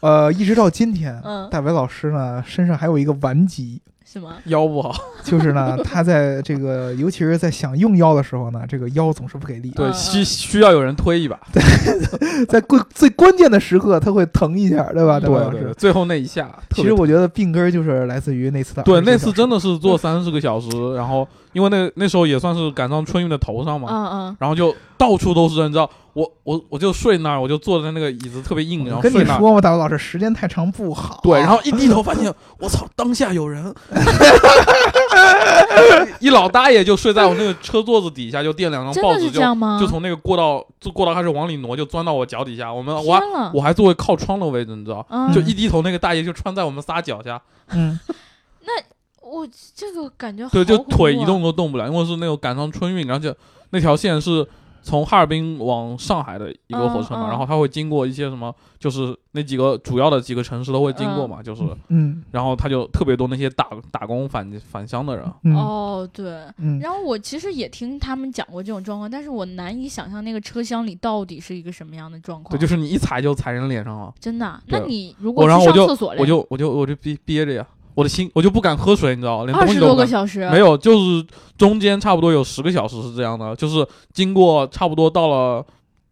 [0.00, 4.30] 呃，一直到今天，嗯大伟老师呢身上还有一个顽疾，什么？
[4.44, 9.70] 腰不好，就是呢， 他在这个，尤其是在想用腰的时候呢，这个腰总是不给力。
[9.70, 11.40] 对，嗯需需要有人推一把。
[12.48, 15.18] 在关最关键的时刻，他会疼一下，对吧？
[15.18, 15.74] 大伟老师对对对，。
[15.74, 29.24] 最后那一下，其实我觉得病根儿就是来自于那次的对，那次真的是坐三十个小时，然后因为那那时候也算是赶上春运的头上嘛，嗯嗯，然后就到处都是人，你知道，我我我就睡那儿，我就坐在那个椅子特别硬，然后睡那儿。
[29.24, 31.18] 跟你说嘛，大伟老师，时间太长不好。
[31.22, 33.74] 对，然后一低头发现， 我操，当下有人，
[36.20, 39.40] 一老大爷就睡在我那个车座子底下，就垫两张报纸，就？
[39.80, 42.70] 就从那个过道就过道开始往里挪，就钻到我脚底下。
[42.70, 43.20] 我们我还，
[43.54, 47.40] 我还作为靠窗的位置，你知道，嗯就一低头，那个大爷就穿在我们仨脚下，
[47.70, 47.98] 嗯，
[49.26, 53.34] 我这个感觉对，就腿一动都动不了，因为是那种赶上春运，然后就
[53.70, 54.46] 那条线是
[54.82, 57.28] 从哈尔滨往上海的一个火车嘛，嗯嗯。
[57.30, 62.22] 然后它会经过一些什么，就是那几个主要的几个城市都会经过嘛，就是，嗯。
[62.30, 65.56] 然后他就特别多那些打打工返返乡的人，嗯。
[65.56, 66.42] 哦，对。
[66.58, 72.56] 嗯，然后我其实也听他们讲过这种状况，但是我难以想象那个车厢里到底是一个什么样的状况。
[72.56, 74.62] 对，就是你一踩就踩人脸上了，真的啊。
[74.68, 79.46] 那你如果我然后我就去上厕所嘞，我就我就我就憋憋着呀，我的心我就不敢喝水，你知道吗？
[79.46, 80.06] 连二十多东西都不敢。
[80.06, 85.64] 个小时，没有，就是中间差不多有十个小时是这样的，就是经过差不多到了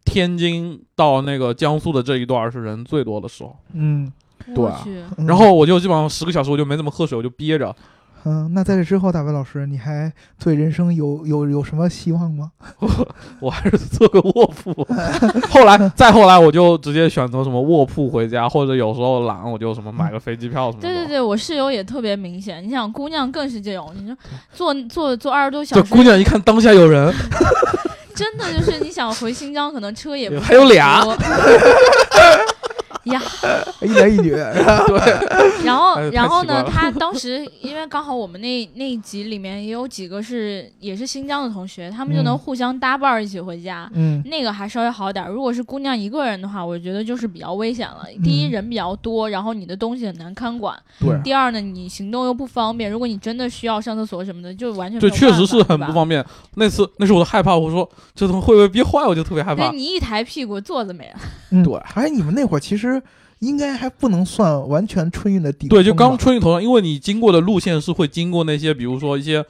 [0.03, 4.11] 天津到那个江苏的这一段是人最多的时候，嗯，
[4.55, 4.83] 对啊
[5.19, 7.73] 然后我就基本上十个小时我就没怎么喝水，我就憋着。
[8.25, 10.11] 嗯，那在这之后，大伟老师，你还
[10.43, 12.51] 对人生有有有什么希望吗？
[12.79, 12.89] 我
[13.39, 14.73] 我还是做个卧铺。
[15.49, 20.87] 后来再后来我就直接选择什么卧铺回家，或者有时候懒我就什么买个飞机票什么的。
[20.89, 22.63] 对对对，我室友也特别明显。
[22.63, 24.17] 你想，姑娘更是这种，你说
[24.53, 27.13] 坐坐坐二十多小时，这姑娘一看当下有人，
[28.15, 31.15] 真的就是你想回新疆，可能车也不还有俩多
[33.05, 33.21] 呀。
[33.81, 34.39] 一男一女， 对，
[35.65, 43.89] 然后哎，然后呢，他当时因为刚好我们那那一集里面也有几个是也是新疆的同学，他们就能嗯互相搭伴儿一起回家。
[43.93, 48.05] 嗯那个还稍微好点儿，如果是姑娘一个人的话，我觉得就是比较危险了。
[48.23, 52.89] 第一，嗯人比较多，然后你的东西很难看管；对第二呢，你行动又不方便。
[52.89, 56.25] 如果你真的需要上厕所什么的，就完全对，确实是很不方便。
[56.55, 59.69] 那次那时候我都害怕，我说这东西会不会憋坏，我就特别害怕。
[59.69, 61.15] 对你一抬屁股，座子没了。
[61.51, 62.94] 嗯对而且你们那会儿其实
[63.39, 69.43] 应该还不能算完全春运的底对，就刚春运头上，因为你经过的路线是会经过那些，比如说一些，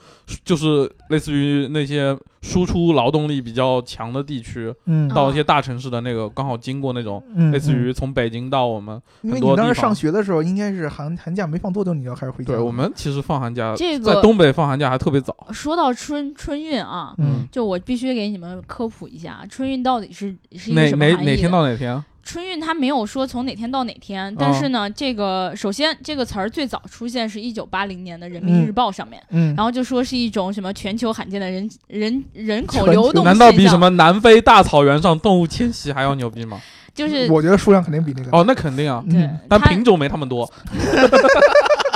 [0.43, 9.95] 就是类似于那些输出劳动力比较强的地区，嗯到一些大城市的那个，刚好经过那种，嗯，类似嗯于从北京到我们因为很多地方你当时上。
[9.95, 12.53] 学的时候，应该是寒寒假没放多久，你就开始回家。
[12.53, 15.33] 对我们其实放寒假，这个在东北放寒假还特别早。
[15.51, 22.03] 说到春春运啊，嗯就我必须给你们科普一下，春运到底是是一个哪什么含义的哪哪天到哪天？
[22.25, 36.59] 春运它没有说从哪天到哪天，但是呢，这个首先这个词儿最早出现是一九八零年的《人民日报》上面，嗯，然后就说是一种什么全球罕见的人人人口流动难道比什么南非大草原上动物迁徙还要牛逼吗？
[36.95, 38.35] 就是我觉得数量肯定比那个。
[38.35, 40.51] 哦，那肯定啊，对嗯它但品种没他们多。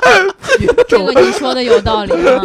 [0.87, 2.41] 这个你说的有道理啊。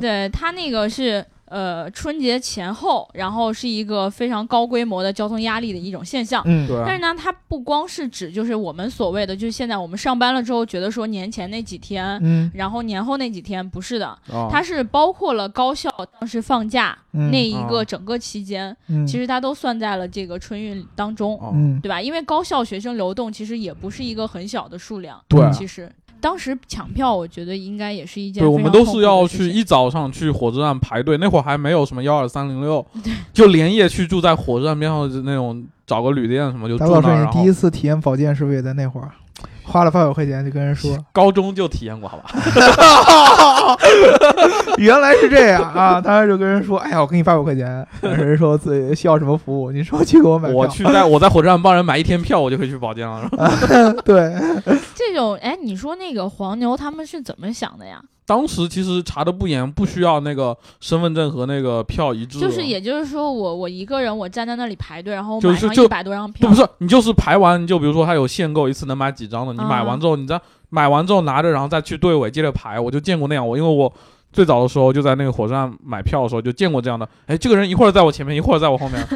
[0.00, 6.42] 对他那个是呃春节前后，然后是一个非常高规模的交通压力的一种现象。
[6.46, 6.82] 嗯，对啊。
[6.84, 12.50] 但是呢，它不光是指就是我们所谓的，就是现在我们上班了之后觉得说年前那几天，嗯。
[12.52, 15.88] 然后年后那几天不是的，啊它是包括了高校
[16.18, 22.02] 当时放假、嗯那一个啊整个期间，嗯，其实它都算在了这个春运当中，对吧？
[22.02, 25.40] 因为高校学生流动其实也不是一个很小的数量，对。
[25.40, 25.88] 啊其实
[26.24, 32.84] 当时抢票，我觉得应该也是一件对，我们都是要去一早上去火车站排队，那会儿还没有什么幺二三零六，
[33.34, 37.24] 就连夜去住在火车站边上的那种找个旅店什么就住那儿。
[37.24, 39.10] 老师你第一次体验保健是不是也在那会儿？
[39.62, 42.30] 花了八百块钱就跟人说，高中就体验过，好吧？
[44.76, 46.00] 原来是这样啊！
[46.00, 50.56] 当时就跟人说，哎呀，我给你八百块钱，人说自己需要什么服务，你说去给我买票。
[50.56, 53.22] 我去在 我在火车站帮人买一天票，我就可以去保健了。
[53.22, 54.34] 是吧对，
[54.94, 58.00] 这种，哎，你说那个黄牛他们是怎么想的呀？
[58.26, 62.40] 当时其实查的不严，不需要那个身份证和那个票一致。
[62.40, 72.80] 就是也就是说我我一个人我站在那里排队，然后买上一百多张票，不是你就是排完，你就比如说他有限购，一次能买几张的，你买完之后，你再买完之后拿着，然后再去队尾接着排。
[72.80, 73.92] 我就见过那样，我因为我
[74.32, 77.06] 最早的时候就在那个火车站买票的时候就见过这样的。
[77.26, 79.06] 哎，这个人一会儿在我前面，一会儿在我后面。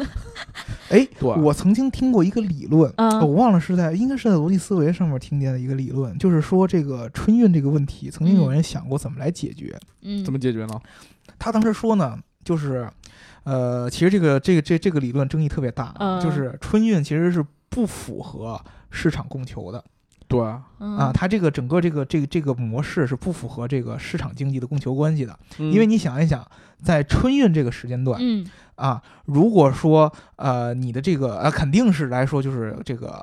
[0.89, 3.19] 哎，我曾经听过一个理论，嗯。
[3.19, 9.77] 我忘了是在应该是在逻辑思维上面听见的一个理论，就是说这个春运这个问题，曾经有人想过怎么来解决。
[10.01, 10.79] 嗯，怎么解决呢？
[11.37, 12.89] 他当时说呢，就是，
[13.43, 16.19] 呃，其实这个这个这这个理论争议特别大，嗯。
[16.21, 19.83] 就是春运其实是不符合市场供求的。
[20.27, 20.39] 对，
[20.79, 20.97] 嗯。
[20.97, 25.71] 啊，它这个整个这个这个这个模式是不符合这个市场经济的供求关系的，嗯。
[25.71, 26.45] 因为你想一想，
[26.83, 28.45] 在春运这个时间段嗯
[28.79, 33.21] 啊，如果说呃你的这个呃肯定是来说就是这个。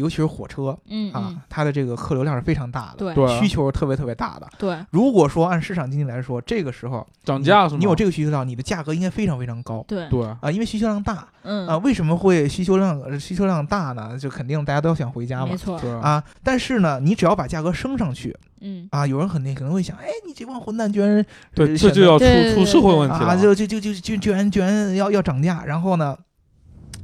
[0.00, 4.48] 呃尤其是火车嗯啊嗯，，它的这个客流量是非常大的，对对需求是特别特别大的。
[4.58, 7.78] 对，如果说按市场经济来说，这个时候涨价是吗？
[7.78, 9.84] 你有这个需求量，你的价格应该非常非常高。
[9.86, 14.18] 对对啊，因为需求量大嗯啊，为什么会需求量呃需求量大呢？
[14.18, 16.22] 就肯定大家都想回家嘛没错，对啊。
[16.42, 23.36] 但是呢，你只要把价格升上去嗯啊，有人肯定可能会想，哎，你这帮混蛋居然对，这就要出对对出社会问题啊，了。
[23.40, 26.16] 就就就就就居然居然要要涨价，然后呢，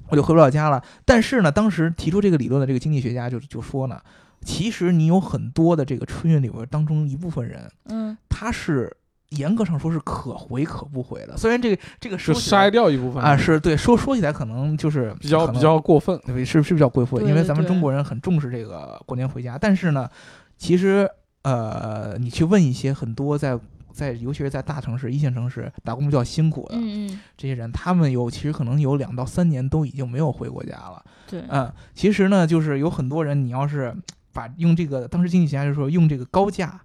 [0.08, 0.82] 我就回不了家了。
[1.04, 4.00] 但是呢，当时提出这个理论的这个经济学家就就说呢，
[4.44, 8.94] 其实你有很多的这个春运里边当中一部分人，嗯他是
[9.30, 11.36] 严格上说是可回可不回的。
[11.36, 16.18] 虽然这个这个就说起来筛掉一部分啊，是对说说起来可能就是比较比较过分。
[16.24, 19.58] 对，是是比较贵妇，对对因为咱们中国人很重视这个过年回家。
[19.58, 20.08] 但是呢，
[20.56, 21.08] 其实
[21.42, 23.58] 呃，你去问一些很多在
[23.96, 31.02] 在尤其是在大城市、一线城市打工比较辛苦的嗯嗯，这些人，他们有其实可能有两到三年都已经没有回过家了。
[31.26, 33.96] 对，嗯，其实呢，就是有很多人，你要是
[34.32, 36.78] 把用这个当时经济学家就说用这个高价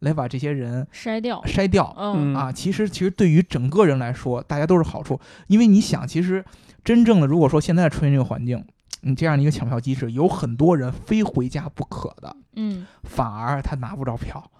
[0.00, 2.34] 来把这些人筛掉，筛掉，嗯。
[2.34, 6.42] 啊，其实其实对于整个人来说，大家都是好处，因为你想，其实
[6.82, 8.64] 真正的如果说现在出现这个环境，
[9.02, 12.86] 你这样的一个抢票机制，有很多人非回家不可的，嗯。
[13.04, 14.50] 反而他拿不着票，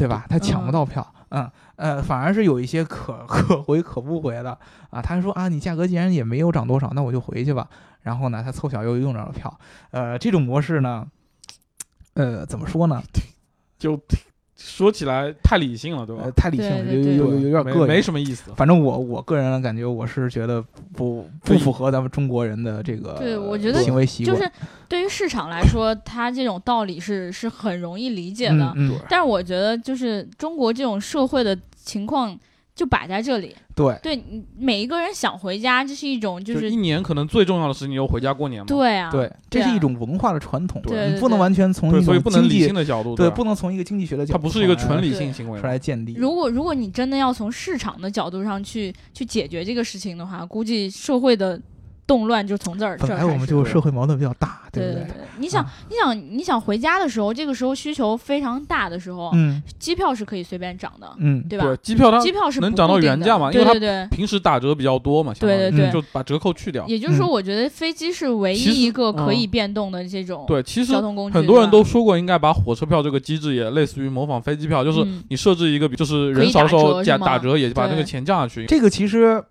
[0.00, 0.24] 对吧？
[0.30, 4.58] 他抢不到票，嗯呃，反而是有一些可 可回可不回的
[4.88, 5.02] 啊。
[5.02, 7.68] 他说啊，你价格既然也没有涨多少，那我就回去吧。
[8.00, 9.60] 然后呢，他凑巧又用着了票，
[9.90, 11.06] 呃，这种模式呢，
[12.14, 13.02] 呃，怎么说呢？
[13.78, 14.00] 就
[14.62, 16.30] 说起来太理性了，对吧呃，？
[16.32, 18.52] 太理性了，有对对有有点膈应，没没什么意思。
[18.54, 20.62] 反正我我个人的感觉，我是觉得
[20.94, 24.36] 不不符合咱们中国人的这个对我觉得行为习惯。
[24.36, 24.50] 就是
[24.86, 28.72] 对于市场来说，它这种道理是是很容易理解的。
[28.76, 32.38] 嗯嗯，但是我觉得，就是中国这种社会的情况
[32.80, 33.54] 就摆在这里。
[33.74, 34.24] 对对，
[34.58, 38.66] 每一个人想回家，这是一种就就是一年可能最重要的事情，就回家过年嘛。
[38.66, 45.60] 对啊，对，这是一种文化的传统，对对你不能完全从对，一所以不能理种经济性的角度，对，吧不能从一个经济学的角度，它不是一个纯理性行为。
[45.60, 46.14] 来建立。
[46.14, 51.60] 如果如果你真的要从市场的角度上去去解决这个事情的话，估计社会的
[52.10, 53.46] 动乱就从这儿这本来我们。
[53.46, 55.06] 就社会矛盾比较大，不对对，
[55.38, 61.64] 你想、啊你想你想回家的时候，这个时候需求非常大的时候，嗯机票是可以随便涨的，嗯，对吧？
[61.66, 63.52] 对，机票它机票是能涨到原价嘛？
[63.52, 64.08] 因为它对对对。
[64.16, 66.84] 平时打折比较多嘛，相对对对就把折扣去掉。
[66.88, 71.36] 也就是说，嗯我觉得飞机是唯一一个可以嗯变动的这种对，其实交通工具。
[71.36, 78.66] 很多人都说过，应该把火车票这个机制也类似于模仿飞机票，就是嗯你设置一个，就是人少的时候打打折，也把那个钱降下去。
[78.66, 79.42] 这个其实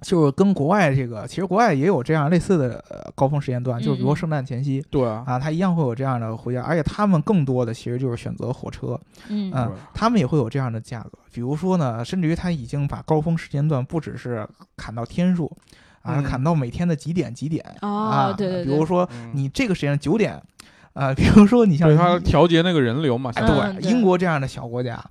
[0.00, 4.82] 就是跟国外这个，其实国外也有这样类似的呃高峰时间段，就是比如圣诞前夕。
[4.90, 9.52] 对啊，啊，他一样会有这样的回家，而且他们更多的其实就是选择火车，嗯
[9.92, 11.12] 他们也会有这样的价格。
[11.32, 15.54] 比如说呢，甚至于他已经把高峰时间段不只是砍到天数，
[16.02, 20.40] 啊，嗯砍到每天的几点几点哦啊，对对对比如说嗯你这个时间九点，
[20.94, 25.04] 啊，比如说你像对它英调节那个人流嘛，对英国这样的小国家，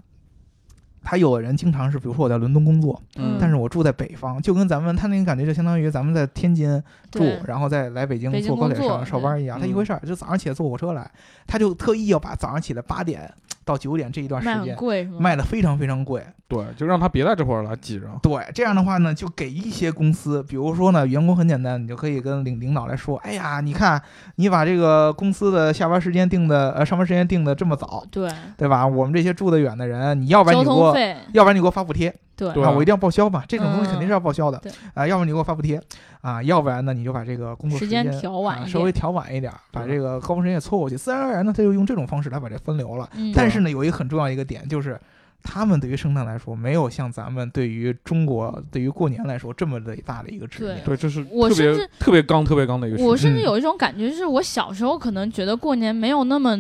[1.04, 6.82] 他有的人经常是，比如说我在伦敦工作，嗯但是我住在北方，就跟咱们他那个感觉就相当于咱们在天津
[7.12, 10.02] 住，然后再来北京坐高铁上上班一样，他一嗯回事儿。
[10.06, 11.10] 就早上起来坐火车来，
[11.48, 13.32] 他就特意要把早上起来八点
[13.70, 15.04] 到九点这一段时卖很间贵？
[15.20, 16.26] 卖的非常非常贵。
[16.48, 18.08] 对，就让他别在这会儿来挤着。
[18.24, 24.02] 对，这样的话呢，就给一些公司，比如说呢，员工很简单，你就可以跟领领导来说，哎呀，你看
[24.38, 28.88] 你把这个公司的下班时间定的，呃，上班时间定的这么早，对，对吧？
[28.88, 30.98] 我们这些住得远的人，你要不然你给我，
[31.34, 35.82] 要不然你给我发补贴，对对啊，我一定要报销嘛，这种东西嗯肯定是要报销的对，啊，要不你给我发补贴，
[36.22, 43.10] 啊，要不然呢，你就把这个工作时间间调晚一啊稍微调晚一点，把这个高峰时间也错过去，自然而然呢，他就用这种方式来把这分流了。
[43.16, 45.00] 嗯，但是呢，有一个很重要一个点就是。
[45.42, 50.82] 他们对于圣诞来说，没有像咱们对于中国对于过年来说这么的大的一个执念。
[50.84, 53.02] 对，这是特别我甚至特别刚、特别刚的一个。
[53.02, 56.58] 我甚至嗯有一种感觉，就是我小时候可能觉得过年没有那么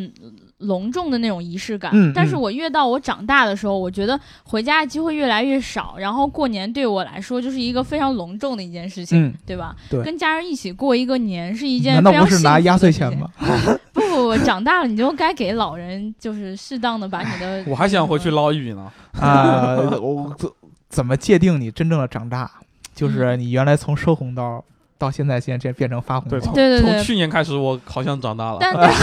[0.60, 9.76] 隆重的那种仪式感，嗯但是嗯我越到我长大的时候，我觉得回家的机会越来越少，然后过年对我来说就是一个非常隆重的一件事情，嗯，对吧？
[9.90, 13.30] 对跟家人一起过一个年是一件难道不是非常幸福拿压岁的事情钱吗？？
[13.94, 18.92] 不不不，长大了你就该给老人就是适当的把你的 我还想回去捞一笔呢。
[19.20, 20.50] 啊，我怎
[20.90, 22.50] 怎么界定你真正的长大？
[22.94, 24.62] 就是嗯你原来从收红刀
[25.00, 28.58] 到现在现在这变成发红，包，对对对从去年开始，我好像长大了。
[28.60, 29.02] 但但是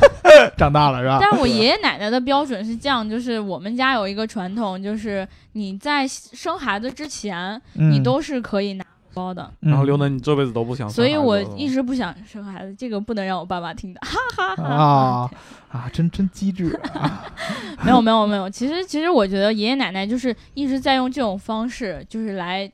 [0.56, 1.18] 长大了是吧？
[1.20, 9.50] 但是我爷爷奶奶的标准是这样，就是我们家有一个传统，就是你在生孩子之前，你嗯都是可以拿红包的。
[9.60, 14.00] 然后嗯刘能，你这辈子都不想所以我一直不想生孩子，这个不能让我爸爸听到。
[14.02, 15.30] 哈哈哈啊
[15.72, 17.24] 啊，真真机智啊！
[17.82, 22.70] 没有没有没有，其实其实我觉得爷爷奶奶就是一直在用这种方式，就是来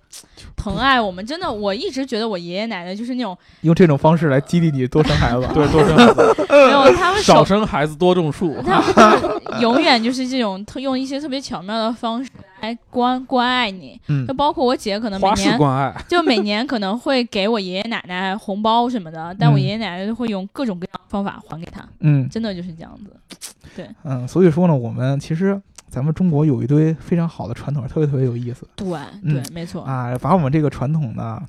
[0.56, 1.24] 疼爱我们。
[1.24, 5.46] 真的，我一直觉得我爷爷奶奶就是那种 用这种方式来激励你多生孩子。
[5.54, 8.60] 对多生孩子， 没有他们少，生孩子多种树。
[8.64, 12.28] 他们永远就是这种特用一些特别巧妙的方式
[12.60, 14.00] 来关关爱你。
[14.08, 23.16] 嗯就包括我姐可能每年关爱，就每年可能会给我爷爷奶奶红包什么的，但我嗯爷爷奶奶都会用各种各样的方法还给他，嗯真的就是这样子。
[23.74, 28.86] 对嗯，所以说呢，我们其实咱们中国有一堆非常好的传统，特别特别有意思对
[29.22, 29.82] 嗯对，没错。
[29.82, 31.42] 啊，把我们这个传统呢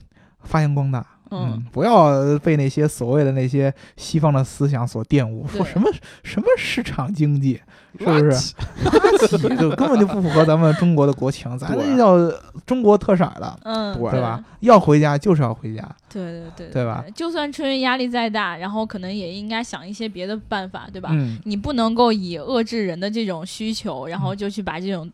[0.43, 1.05] 发扬光大。
[1.31, 5.89] 嗯，不要被那些所谓的那些西方的思想所玷污，说 什么
[6.23, 7.61] 什么市场经济，
[7.99, 8.31] 是不是？
[8.31, 12.17] 垃圾，就根本就不符合咱们中国的国情，咱这叫
[12.65, 14.43] 中国特色儿的，嗯，对吧？？
[14.61, 17.05] 要回家就是要回家，对对对对吧？
[17.13, 21.09] 就算春运压力再大，然后可能也应该想一些别的办法，对吧？
[21.13, 25.09] 嗯，你不能够以遏制人的这种需求，然后就去把这种。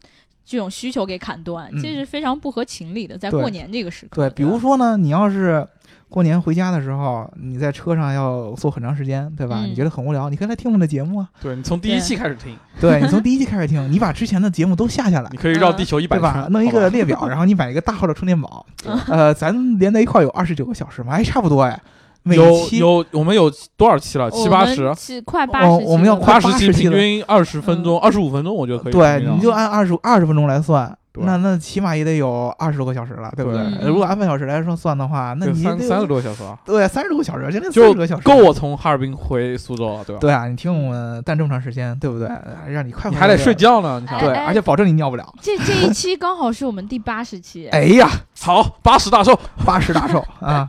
[0.47, 4.29] 这种需求给砍断，嗯这是非常不合情理的，在过年这个时刻。
[4.29, 5.67] 对，比如说呢，你要是
[6.15, 9.59] 过年回家的时候，你在车上要坐很长时间，对吧？
[9.63, 11.27] 嗯你觉得很无聊，你可以来听我们的节目啊。
[11.41, 15.37] 对你从第一期开始听，对你从第一期开始听，你把之前的节目都下下来 你。
[15.37, 16.31] 可以绕地球一百对吧？
[16.43, 18.65] 圈，弄一个列表，然后你买一个大号的充电宝，
[19.09, 21.77] 呃，咱连在一块儿有二十九个小时嘛，哎，差不多哎。
[22.23, 24.31] 每有期有我们有多少期了？
[24.31, 28.93] 七八十我们，是快八十，哦我们要快八十期80期了平均二十分钟，二十五分钟，我觉得可以。
[28.93, 33.87] 对，你就按二十二十分钟来算，对那那起码也得有二十多个小时了，对不对？
[33.87, 40.19] 如果按半小时来说算的话，那你三三十多个小时啊，对三十多个小时，将近三就十个小时，够我从哈尔滨回苏州了，对吧？
[40.19, 42.27] 对啊，你听我们蛋这么长时间，对不对？
[42.67, 44.19] 让你快你还得睡觉呢，你想。
[44.19, 45.33] 对，哎而且保证你尿不了。
[45.41, 48.09] 这这一期刚好是我们第八十期，哎呀，
[48.41, 50.67] 好，八十大寿，八十大寿 啊，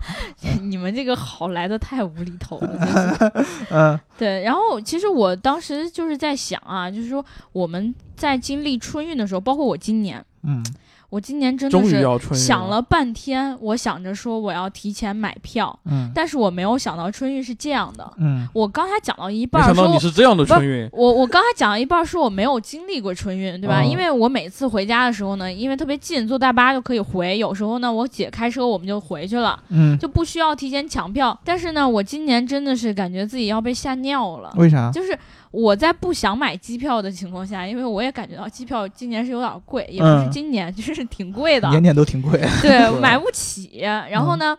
[0.63, 3.33] 你们这个好来的太无厘头了，
[3.71, 10.64] 嗯对，然后其实我当时就是在想啊，就是说我们在经历春运的时候，包括我今年，嗯
[11.09, 18.12] 我今年真的是想了半天，我想着说我要提前买票，嗯但是我没有想到春运是这样的。
[18.19, 23.81] 嗯我刚才讲到一半儿说想到你是这样的春运，我我刚才讲到一半儿，说我没有经历过春运，对吧？
[23.81, 27.39] 哦因为我每次回家的时候呢，因为特别近，坐大巴就可以回。
[27.39, 31.39] 有时候呢，我姐开车，我们就回去了，嗯，就不需要提前抢票。
[31.45, 34.91] 但是呢，我今年真的是感觉自己要被吓尿了，为啥？
[34.91, 35.17] 就是
[35.57, 42.39] 我在不想买机票的情况下，因为我也感觉到机票今年是有点贵，也不是嗯今年，就是挺贵的，年年都挺贵。
[42.61, 43.81] 对， 买不起。
[43.81, 44.57] 然后呢？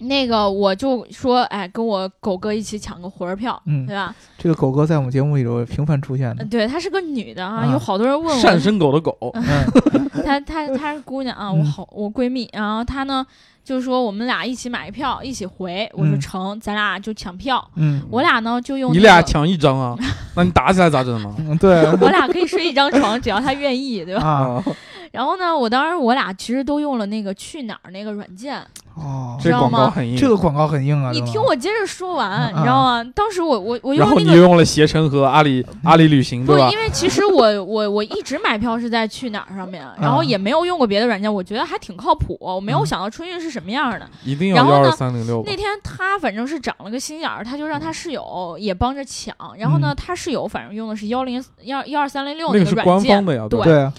[0.00, 4.14] 那个我就说，哎，跟我狗哥一起抢个火车票，嗯对吧？
[4.36, 13.24] 这个狗哥在我们节目里头频繁出现的呃，对，她是个女的啊，啊有好多人问我，单身狗的狗，嗯她她她是姑娘啊，嗯我好我闺蜜，然后她呢
[13.64, 19.96] 就说我们俩一起买票，一起回，我说嗯成，咱俩就抢票，嗯我俩呢就用你那个俩抢一张啊？
[20.36, 21.34] 那你打起来咋整呢？
[21.38, 24.22] 嗯，对 我俩可以睡一张床，只要她愿意，对吧？
[24.22, 24.64] 啊，
[25.12, 28.62] 然后呢，我当时我俩其实都用了那个去哪儿那个软件，
[28.96, 30.16] 哦，这知道吗广告很硬。
[30.16, 31.10] 这个广告很硬啊！
[31.12, 33.04] 你听我接着说完，嗯你知道吗？
[33.14, 36.78] 当时我我我然后你用那个又用了携程和阿里阿里旅行，不，对吧因？
[36.78, 42.36] 为其实我我我一直买票是在去哪儿上面，然后也没有用过别的软件，我觉得还挺靠谱。
[42.40, 44.08] 我没有嗯想到春运是什么样的。
[44.24, 45.54] 一定要幺二然后呢三零六那。
[45.54, 49.34] 天他反正是长了个心眼儿，他就让他室友也帮着抢。
[49.58, 53.26] 然后呢，嗯他室友反正用的是幺零幺幺二三零六那个是官个软件方。
[53.26, 53.90] 的呀，对？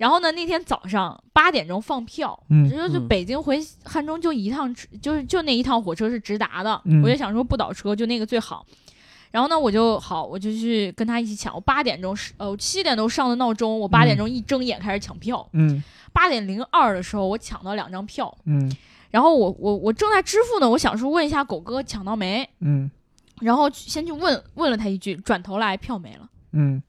[0.00, 6.80] 然后呢，那天早上八点钟放票，嗯就就嗯北京回汉中就一趟，就是就那一趟火车是直达的。
[6.86, 8.64] 嗯我就想说不倒车就那个最好。
[9.30, 11.54] 然后呢，我就好，我就去跟他一起抢。
[11.54, 15.46] 我八点钟是呃七点钟上的闹钟，我八点钟一睁眼开始抢票。
[15.52, 15.84] 嗯
[16.14, 18.34] 八点零二的时候，我抢到两张票。
[18.46, 18.74] 嗯
[19.10, 22.90] 然后我我我正在支付呢，我想说问一下狗哥抢到没，嗯
[23.42, 26.82] 然后先去问问了他一句，转头来票没了，嗯，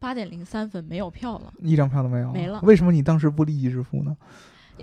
[0.00, 1.52] 八点零三分没有票了。
[1.62, 4.16] 一张票都没有，没了为什么你当时不立即支付呢？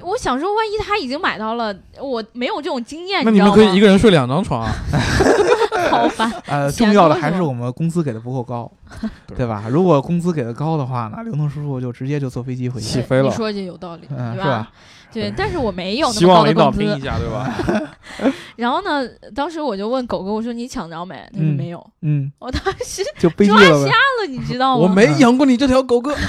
[0.04, 3.40] 我想说，万一他已经买到了，我没有这种经验，那你？
[3.42, 4.72] 们可以一个人睡两张床啊。
[5.90, 6.32] 好烦。
[6.46, 8.72] 呃，重要的还是我们工资给的不够高，
[9.26, 9.66] 对对吧？
[9.72, 14.72] 如果工资给的高的话呢，刘能叔叔就直接就坐飞机回去，起飞了你说这有道理，嗯，对是吧？
[15.14, 16.80] 对，但是我没有那希么高的望领导工资。
[16.80, 18.34] 拼一下，对吧？
[18.56, 21.16] 然后呢，当时我就问狗哥，我说你抢着没？
[21.32, 21.86] 他说嗯没有。
[22.02, 23.58] 嗯，我当时 就被抓。
[23.60, 24.84] 瞎了，你知道吗？
[24.84, 26.16] 我没养过你这条狗哥。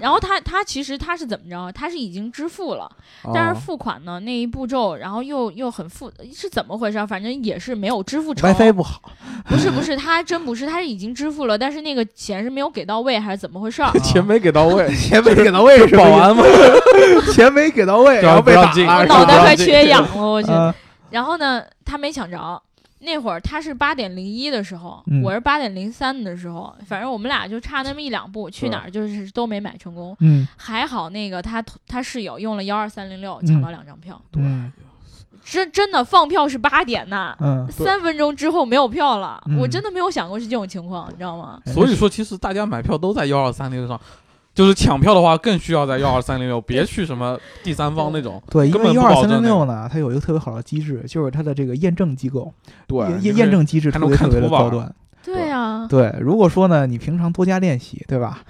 [0.00, 1.72] 然后他他其实他是怎么着？
[1.72, 2.90] 他是已经支付了，
[3.32, 7.06] 但是哦付款呢那一步骤，然后又又很复，是怎么回事？
[7.06, 8.50] 反正也是没有支付成。
[8.52, 9.00] WiFi 不好，
[9.48, 13.90] 不是不是，他还真不是，他是已经支付了，但是那个钱是没有给到位，还是怎么回事儿？
[14.00, 15.96] 钱没给到位，钱没给到位是？
[15.96, 16.42] 保安嘛，
[17.32, 18.62] 钱没给到位，这然后被打
[18.98, 20.50] 了，脑袋快缺氧了，我去。
[20.50, 20.72] 嗯。
[21.10, 22.62] 然后呢，他没抢着。
[23.00, 25.22] 那会儿他是八点零一的时候，嗯。
[25.22, 30.16] 我是八点零三的时候，反正我们俩就差那么一两步，去哪儿就是都没买成功。
[30.20, 30.48] 嗯。
[30.56, 34.72] 还好那个他他室友用了幺二三零六抢到两张票，嗯
[35.44, 39.58] 真真的放票是八点呐，嗯，三分钟之后没有票了，嗯。
[39.58, 41.60] 我真的没有想过是这种情况，你知道吗？
[41.66, 44.00] 所以说，其实大家买票都在幺二三零六上，
[44.54, 48.40] 就是抢票的话，更需要在幺二三零六，别去什么第三方那种。
[48.48, 52.52] 对，因为幺二三零六呢，它有一个特别好的机制，就是它的这个验证机构，
[52.86, 54.94] 对验验证机制它别特别的高端。
[55.24, 58.40] 对啊，对，如果说呢，你平常多加练习，对吧？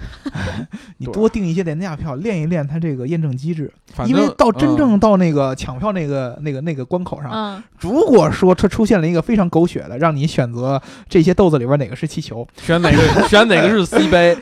[0.98, 3.72] 你多订一些廉价票，练一练它这个验证机制。
[4.08, 14.36] 因为到真嗯正到那个抢票那个、那个那个关口上，嗯，如果说它出现了一个非常狗血的，让你选择这些豆子里边哪个是气球选哪个选哪个是 C 杯，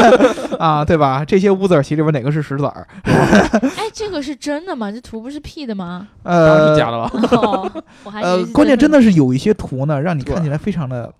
[0.60, 1.24] 啊，对吧？
[1.24, 2.86] 这些乌子儿棋里边哪个是石子儿？
[3.02, 4.92] 哎，这个是真的吗？
[4.92, 6.08] 这图不是 P 的吗？
[6.24, 7.10] 呃是，假的吧。
[7.38, 7.70] 哦，
[8.04, 11.10] 我还呃，关键真的的是有一些图呢，让你看起来非常的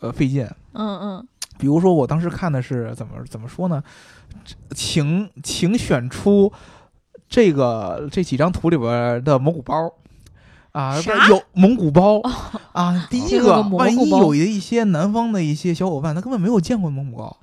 [0.00, 0.46] 呃费劲。
[0.72, 1.28] 嗯嗯
[1.58, 3.82] 比如说，我当时看的是怎么怎么说呢？
[4.74, 6.50] 请请选出
[7.28, 9.92] 这个这几张图里边的蒙古包
[10.72, 10.96] 啊，
[11.28, 12.20] 有蒙古包
[12.72, 13.06] 啊。
[13.10, 17.36] 第一个万一有一些南方的一些小伙伴，他根本没有见过蒙古包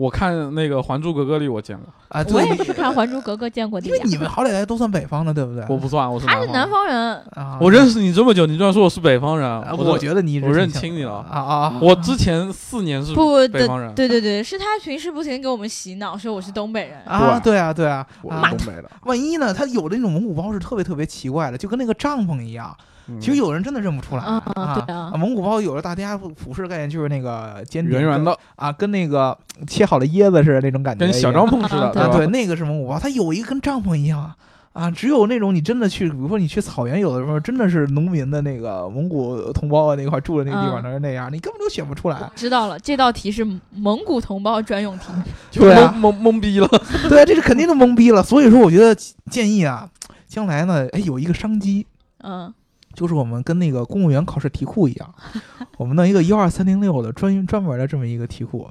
[0.00, 2.24] 我看那个《还珠格格》里我见过，啊。
[2.32, 4.00] 我，也不是看《还珠格格》见过的因为。
[4.04, 5.62] 你们好歹都算北方的，对不对？
[5.68, 6.90] 我不算，我是他是南方人。
[6.90, 11.78] 方人，啊，我认识你这么久，你居然说我是北方人啊，，我我觉得你一直我认挺清你了啊啊！
[11.82, 16.98] 我之前四年是不的北方人，对对对，是他平时不停地给我们洗脑，说我是东北人。
[17.02, 18.90] 啊，对啊，对啊，我啊是东北的。
[19.02, 19.52] 万一呢？
[19.52, 22.74] 他有的那种蒙古包是特别特别奇怪的，就跟那个帐篷一样。
[23.10, 24.40] 嗯其实有人真的认不出来啊
[24.86, 29.36] 对啊蒙古包有的大家普世概念就是那个尖顶圆圆的，啊，跟那个
[29.66, 32.08] 切好了椰子似的那种感觉，跟小帐篷似的，啊？
[32.16, 34.32] 对，那个是蒙古包，它有一个跟帐篷一样。
[34.72, 42.30] 啊，只有那种你真的去，比如说你去草原，有的时候真的是农民的那个蒙古同胞啊那块住的那个地方，那是那样，你根本就选不出来。
[42.36, 45.06] 知道了，这道题是蒙古同胞专用题。
[45.50, 46.68] 就 对啊懵懵懵逼了。
[47.08, 48.22] 对，这是肯定都懵逼了。
[48.22, 48.94] 所以说，我觉得
[49.28, 49.88] 建议啊，
[50.28, 51.84] 将来呢，哎，有一个商机，
[52.22, 52.54] 嗯，
[53.00, 55.14] 就是我们跟那个公务员考试题库一样，
[55.78, 58.68] 我们弄一个幺二三零六的专专门的这么一个题库，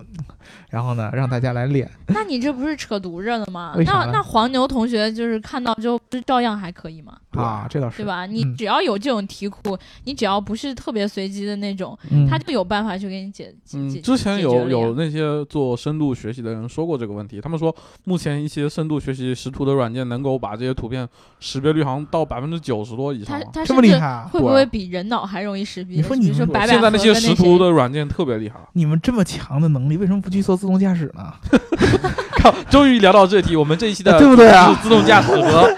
[0.69, 1.89] 然后呢，让大家来练。
[2.09, 3.73] 那你这不是扯犊子呢吗？
[3.83, 7.17] 那那黄牛同学就是看到之后，不是照样还可以吗？
[7.31, 8.27] 啊，这倒是对吧？
[8.27, 13.99] 你嗯只要有这种题库，你只要不是特别随机的那种，嗯他就有办法去给你解解嗯，解。
[13.99, 21.07] 之前有有那些做深度学习的人说过这个问题，他们说目前一些深度学习识图的软件能够把这些图片
[21.39, 23.39] 识别率好像到百分之九十多以上。
[23.65, 24.18] 这么厉害啊！
[24.31, 25.97] 会不会比人脑还容易识别？
[25.97, 28.55] 你说你们白百合现在那些识图的软件特别厉害。
[28.73, 31.33] 你们这么强的能力，为什么不去做自动驾驶呢？
[32.39, 35.69] 靠，终于聊到这题，我们这一期的对不对啊自动驾驶和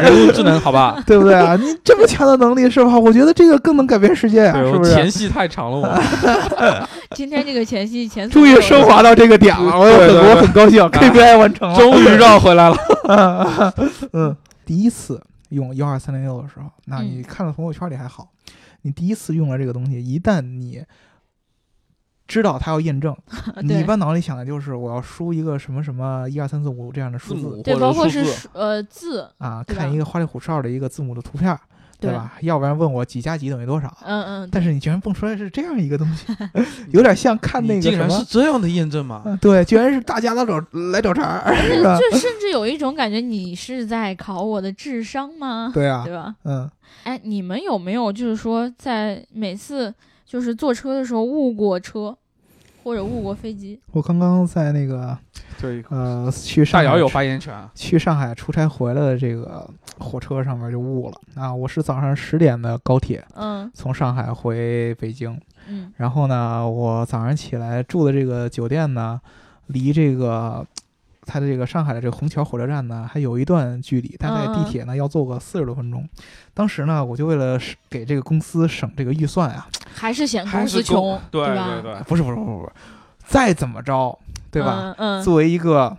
[0.00, 1.00] 人工智能，好吧？
[1.06, 1.54] 对不对啊？
[1.56, 2.98] 你这么强的能力是吧？
[2.98, 4.92] 我觉得这个更能改变世界呀、对，是不是？
[4.92, 11.78] 前戏太长了，我 今天这个前戏前终于升华到这个点了，我很我很高兴，KPI 完成了。
[11.78, 12.76] 终于绕回来了。
[14.12, 14.34] 嗯，
[14.66, 15.20] 第一次
[15.50, 18.32] 用幺二三零六的时候，那你嗯看到朋友圈里还好，
[18.82, 20.84] 你第一次用了这个东西，一旦你
[22.26, 23.16] 知道它要验证，
[23.62, 31.60] 你对一般脑里想的就是我要输一个什么什么一二三四五这样的数字对，或者包括是呃字，啊，看一个花里胡哨的一个字母的图片儿，
[32.00, 32.32] 对对吧？
[32.40, 33.94] 要不然问我几加几等于多少？
[34.04, 36.26] 嗯嗯，但是你居然蹦出来是这样一个东西，
[36.92, 39.22] 有点像看那个竟然个什么是这样的验证吗？
[39.26, 40.58] 嗯对，居然是大家来找
[40.92, 41.98] 来找茬儿，是吧？
[41.98, 45.70] 就 甚至有一种感觉，你是在考我的智商吗？
[45.74, 46.34] 对啊对，吧？
[46.44, 46.70] 嗯，
[47.04, 49.92] 哎，你们有没有就是说，在每次
[50.26, 52.16] 就是坐车的时候误过车，
[52.82, 53.80] 或者误过飞机？
[53.92, 55.16] 我刚刚在那个
[55.60, 57.70] 对，呃去上海大姚有发言权啊。
[57.74, 59.68] 去上海出差回来的这个
[59.98, 61.54] 火车上面就误了啊！
[61.54, 69.20] 我是早上十点的高铁嗯从上海回北京，嗯然后呢，我早上起来住的这个酒店呢，
[69.66, 70.66] 离这个
[71.26, 76.08] 它的这个上海的这个虹桥火车站呢还有一段距离，大概地铁呢要坐个四十多分钟。
[76.54, 79.68] 当时呢，我就为了省给这个公司省这个预算啊，
[80.00, 81.68] 还是嫌还公司穷，对吧？
[81.82, 82.72] 对对，不是不是不是不是，
[83.26, 84.18] 再怎么着，
[84.50, 84.94] 对吧？
[84.96, 85.94] 嗯嗯，作为一个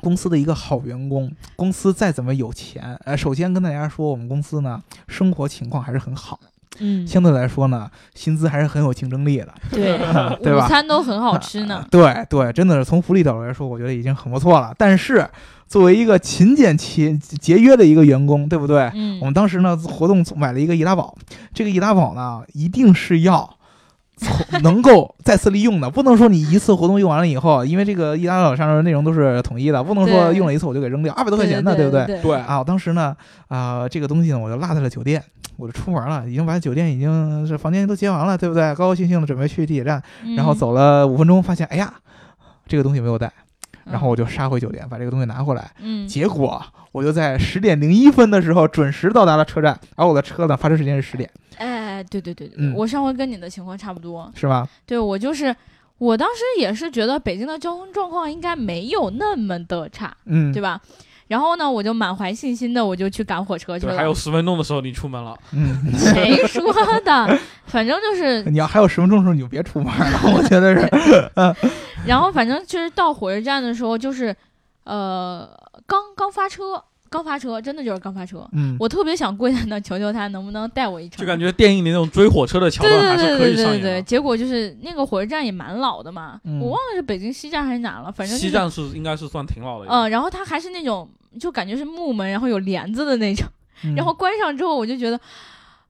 [0.00, 6.38] 公司的一个好员工，公司再怎么有钱，呃，首先跟大家说，我们公司呢生活情况还是很好，
[6.80, 9.96] 嗯，相对来说呢，薪资还是很有竞争力的， 对，
[10.42, 10.66] 对吧？
[10.66, 11.86] 午餐都很好吃呢。
[11.90, 14.74] 对对，真的是从福利角度来说，我觉得已经很不错了。
[14.76, 15.26] 但是
[15.68, 18.90] 作为一个勤俭节节约的一个员工，对不对？
[18.94, 21.16] 嗯我们当时呢活动买了一个易拉宝，
[21.52, 23.56] 这个易拉宝呢一定是要
[24.62, 31.84] 能够再次利用的，不能说你一次活动用完了以后，因为这个易拉宝上面的内容都是统一的，不能说用了一次我就给扔掉，二百多块钱呢，对？
[31.84, 32.22] 不对？
[32.22, 33.14] 对啊，我当时呢，
[33.48, 35.22] 啊、这个东西呢，我就落在了酒店，
[35.56, 38.74] 我就出门了，已经把酒店已经是房间都结完了，对不对？
[38.74, 40.02] 高高兴兴的准备去地铁站，
[40.36, 41.92] 然后嗯，走了五分钟，发现哎呀，
[42.66, 43.30] 这个东西没有带，
[43.90, 45.70] 然后嗯我就杀回酒店，把这个东西拿回来。
[45.80, 46.62] 嗯，结果
[46.92, 54.30] 我就在十点零一分的时候准时到达了车站，而我的车呢发车时间是十点，哎，对对对对，嗯我上回跟你的情况差不多。
[54.34, 54.68] 是吧？
[54.84, 55.54] 对我就是，
[55.98, 60.80] 我当时也是觉得北京的交通状况应该没有那么的差，嗯，对吧？
[61.28, 63.98] 然后呢，我就满怀信心的我就去赶火车去对，了。
[63.98, 66.72] 还有十分钟的时候你出门了，嗯， 谁说
[67.04, 67.38] 的？
[67.66, 71.30] 反正就是， 你要还有十分钟的时候你就别出门了，我觉得是，
[72.06, 74.34] 然后反正就是到火车站的时候，就是，
[74.84, 75.48] 呃，
[75.86, 78.48] 刚刚发车，刚发车，真的就是刚发车。
[78.52, 81.18] 嗯，我特别想跪在那求求他，能不能带我一程？
[81.20, 84.02] 就感觉电影里那种追火车的桥段还对对是可以对对对对，上演的。
[84.02, 91.08] 结果就是那个火车站也蛮老的嘛，嗯我忘了是北京西站还是哪了，反正、就是、西站是应该是算挺老的，嗯，然后它还是那种
[91.38, 93.46] 就感觉是木门，然后有帘子的那种，
[93.84, 95.18] 嗯然后关上之后我就觉得，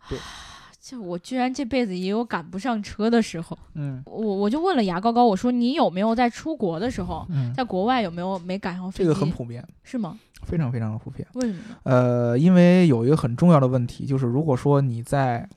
[0.08, 0.18] 对
[0.80, 3.58] 就我居然这辈子也有赶不上车的时候。
[3.74, 9.02] 嗯我我就问了牙膏膏，我说你有没有在出国的时候，嗯，在国外有没有没赶上飞机？
[9.04, 10.18] 这个很普遍，是吗？
[10.42, 11.26] 非常非常的普遍。
[11.34, 11.60] 为什么？
[11.82, 15.48] 呃，因为有一个很重要的问题，就是如果说你在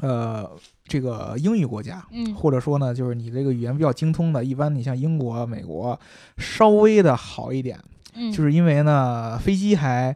[0.00, 0.50] 呃
[0.84, 5.98] 这个英语国家，嗯或者说呢，就是你这个语言比较精通的，一般你像英国、美国
[6.38, 7.78] 稍微的好一点，
[8.14, 10.14] 嗯，就是因为呢飞机还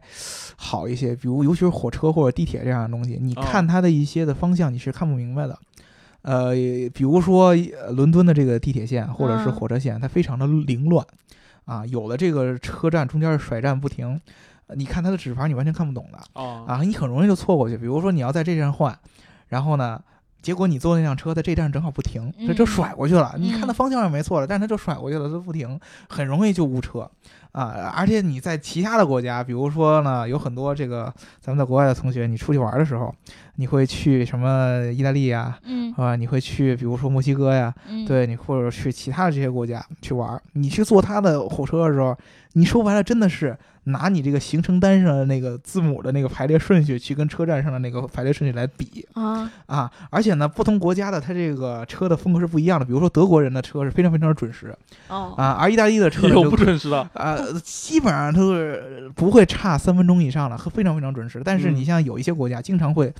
[0.55, 5.57] 好一些，比如尤其是火车或者地铁这样的东西，你哦看它的一些的方向你是看不明白的。
[6.21, 6.53] 呃，
[6.93, 11.05] 比如说呃伦敦的这个地铁线或者是嗯火车线，它非常的凌乱，
[11.65, 14.19] 啊，有的这个车站中间是甩站不停，
[14.65, 17.77] 呃你看它的指牌你完全看不懂的，哦，啊，你很容易就错过去。
[17.77, 18.97] 比如说你要在这站换，
[19.49, 20.01] 然后呢，
[20.41, 23.35] 结果你坐那辆车在这站正好不停，这就嗯甩过去了。
[23.37, 25.79] 你看它嗯方向是没错的，但是它就甩过去了，它不停，
[26.09, 27.07] 很容易就误车
[27.55, 27.93] 啊。
[27.95, 33.13] 而且你在其他的国家，比如说呢，有很多这个咱们在国外的同学，你出去玩的时候，
[33.55, 42.17] 你会去什么意大利呀、嗯啊，你会去比如说墨西哥呀，嗯，对你或者去其他的这些国家去玩儿，你去坐他的火车的时候，
[42.53, 49.91] 你说白了真的是拿你这个行程单上的那个字母的那个排列顺序去跟车站上的那个排列顺序来比啊，啊！
[50.09, 52.85] 而且呢，不同国家的它这个车的风格是不一样的。
[52.85, 54.75] 比如说德国人的车是非常非常的准时
[55.07, 61.41] 哦，啊，而意大利的车就有不准时的，啊，基本上都是不会差三分钟以上的，非常非常准时。
[61.45, 63.13] 但是嗯你像有一些国家经常会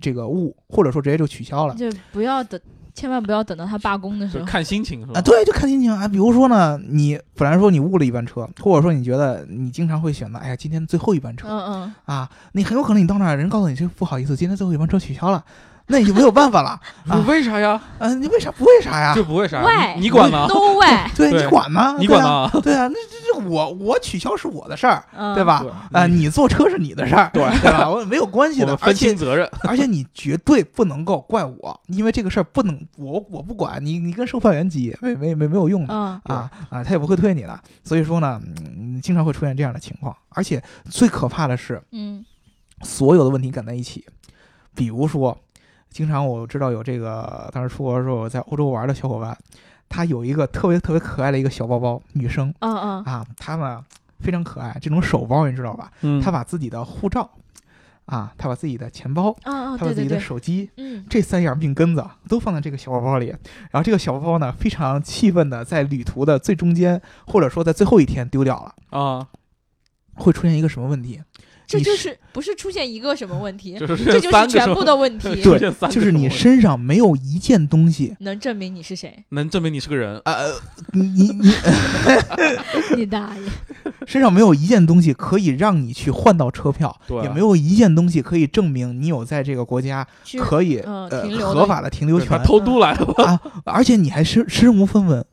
[0.00, 1.74] 这个误，或者说直接就取消了。
[1.74, 2.60] 就不要等，
[2.96, 4.40] 千万不要等到他罢工的时候。
[4.40, 5.20] 就看心情是吧？
[5.20, 6.08] 啊，对，就看心情啊。
[6.08, 15.44] 比如说呢，你本来说你误了一班车，或者说你觉得你经常会选择，哎呀，今天最后一班车、嗯嗯，啊，你很有可能你到那儿，人告诉你这不好意思，今天最后一班车取消了，
[15.88, 16.80] 那你就没有办法了。
[17.06, 17.80] 不为啥呀？
[17.98, 19.14] 啊，你为啥不为啥呀？
[19.14, 19.92] 就不为啥喂呀？
[19.94, 21.96] 你你管吗？？No way， 对对你管吗？
[21.98, 22.06] 你？
[22.06, 22.50] 管吗？
[22.62, 25.44] 对啊，那这这我我取消是我的事儿，嗯，对？
[25.44, 25.60] 吧？
[25.60, 25.70] 对
[26.00, 27.88] 啊，你坐车是你的事儿，对对吧？
[27.88, 29.48] 我没有关系的，我们分而且清责任。
[29.62, 35.94] 而且你绝对不能够怪我，因为这个事儿不能我我不管你，你跟售票员急没没没没有用的。
[35.94, 37.58] 嗯啊啊，他也不会退你的。
[37.84, 40.14] 所以说呢，嗯嗯，经常会出现这样的情况。
[40.30, 42.24] 而且最可怕的是，嗯
[42.82, 44.04] 所有的问题赶在一起。
[44.74, 45.36] 比如说，
[45.90, 49.36] 经常我知道有这个当时出国的时候在欧洲玩的小伙伴，
[49.88, 52.52] 他有一个特别特别可爱的一个小包包，女生。
[52.60, 53.04] 嗯嗯。
[53.04, 53.84] 啊，她呢
[54.20, 55.90] 非常可爱，这种手包你知道吧？
[56.02, 57.30] 嗯，她把自己的护照
[58.06, 60.70] 啊，她把自己的钱包，她把自己的对对对，手机。
[60.76, 61.04] 嗯。
[61.08, 63.28] 这三样命根子都放在这个小包包里，
[63.70, 69.28] 然后这个小包包呢，非常气愤的在旅途的最中间，或者说在最后一天丢掉了，啊，
[70.14, 71.22] 会出现一个什么问题？
[71.66, 79.24] 这就是是不是出现一个什么问题，这就是全部的问题， 出现三个就是你身上没有一件东西，能证明你是谁？
[79.30, 80.52] 能证明你是个人，呃，
[80.92, 81.52] 你你你
[82.96, 83.42] 你大爷！
[84.06, 90.06] 身上没有一件东西可以让你去换到车票，也没有一件东西可以证明你有在这个国家
[90.38, 93.24] 可以嗯呃停留合法的停留权偷渡来的吧？
[93.24, 95.24] 啊，而且你还身身无分文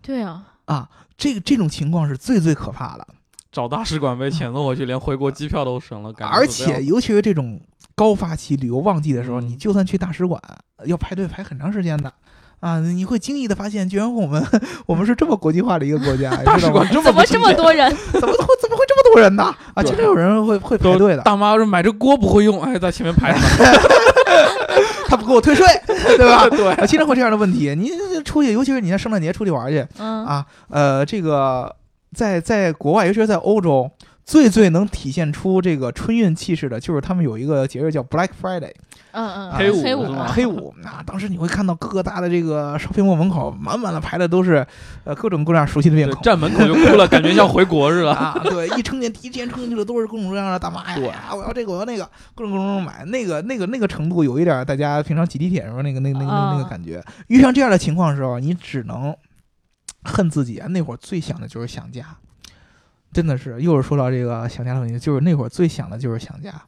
[0.00, 0.88] 对啊，啊，
[1.18, 3.06] 这个这种情况是最最可怕的。
[3.52, 7.60] 找大使馆被遣送回去，连回国机票都省了，感觉而且尤其是这种
[7.94, 10.40] 高发期旅游旺季的时候，嗯你就算去大使馆，
[10.86, 12.12] 要排队排很长时间的。
[12.60, 14.46] 啊，你会惊异的发现，居然我们
[14.84, 17.90] 我们是这么国际化的一个国家，大使知道吗馆这么怎么这么多人？
[18.12, 19.44] 怎么会怎么会这么多人呢？
[19.72, 23.46] 啊，经常有人会会排队的，大妈说买这锅不会用，哎，在前面排着呢。
[25.08, 26.46] 他不给我退税，对吧？
[26.52, 27.74] 对啊，经常会这样的问题。
[27.74, 27.90] 你
[28.22, 31.74] 出去，尤其是你在圣诞节出去玩去嗯啊，呃，这个
[32.14, 33.90] 在在国外，尤其是在欧洲，
[34.24, 38.72] 最最能体现出这个春运气势的，就是他们有一个节日叫 Black Friday。
[39.12, 44.64] 嗯嗯，啊黑五黑五是吗啊，黑五啊，当时你会看到各个大的这个 shopping mall 门口满满的排的都是，
[45.02, 46.22] 呃，各种各样熟悉的面孔。
[46.22, 48.12] 站门口就哭了，感觉像回国似的。
[48.12, 57.02] 啊，对，一充电第一时间充进去的都是各种各样的大妈呀，我要这个，我要那个，各种各种买，那个那个那个程度有一点儿大家平常挤地铁时候那个那个那个那个那个啊感觉。
[57.26, 59.12] 遇上这样的情况的时候，你只能
[60.04, 60.66] 恨自己啊！
[60.68, 62.16] 那会儿最想的就是想家，
[63.12, 66.62] 真的是，又是说到这个想家的问题，就是那会儿最想的就是想家。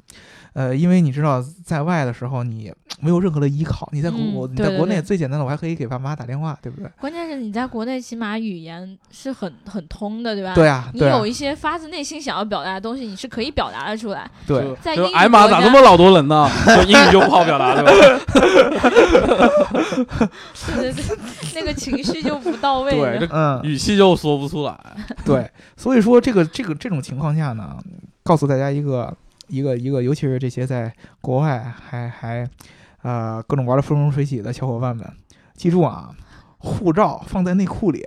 [0.54, 6.90] 呃，因为你知道，在外的时候你没有任何的依靠，你在国、你在国内最简单的，我还可以给爸妈打电话，对不对？
[7.00, 10.54] 关键是你在国内起码语言是很很通的，对吧？
[10.54, 14.30] 对啊，你对啊有，一些发自内心想要表达的东西，你是可以表达的出来。
[14.46, 16.48] 对在英语哎妈，咋这么老多人呢？
[16.66, 17.90] 就英语就不好表达，对吧？
[20.66, 21.18] 对对对，
[21.54, 24.78] 那个情绪就不到位对，这嗯，语气就说不出来。
[25.24, 27.76] 对，所以说这个这个这种情况下呢，
[28.22, 29.14] 告诉大家一个
[29.52, 30.90] 一个一个，尤其是这些在
[31.20, 32.48] 国外还还
[33.02, 35.06] 呃各种玩的风生水起的小伙伴们，
[35.54, 36.10] 记住啊，
[36.56, 38.02] 护照放在内裤里，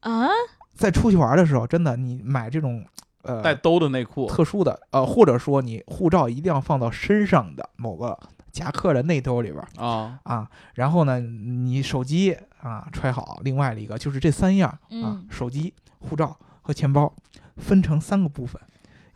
[0.00, 0.28] 啊，
[0.74, 2.84] 在出去玩的时候，真的你买这种
[3.22, 8.18] 呃带兜的内裤，特殊的呃，或者说你护照一定要放到身上的某个
[8.52, 17.10] 夹克的内兜里边儿啊，啊，然后呢，你手机啊揣好，另外的一个就是这三样啊嗯，手机、护照和钱包
[17.56, 18.60] 分成三个部分。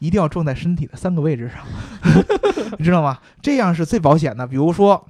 [0.01, 1.65] 一定要撞在身体的三个位置上，
[2.79, 3.19] 你知道吗？
[3.43, 4.47] 这样是最保险的。
[4.47, 5.07] 比如说，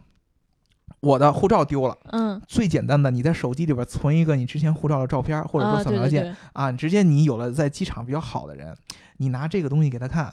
[1.01, 8.75] 我的护照丢了，嗯，最简单的，你在手机里边存一个你之前护照的照片，或者说啊，扫描件，啊，直接你有了在机场比较好的人，
[9.19, 10.33] 你拿这个东西给他看，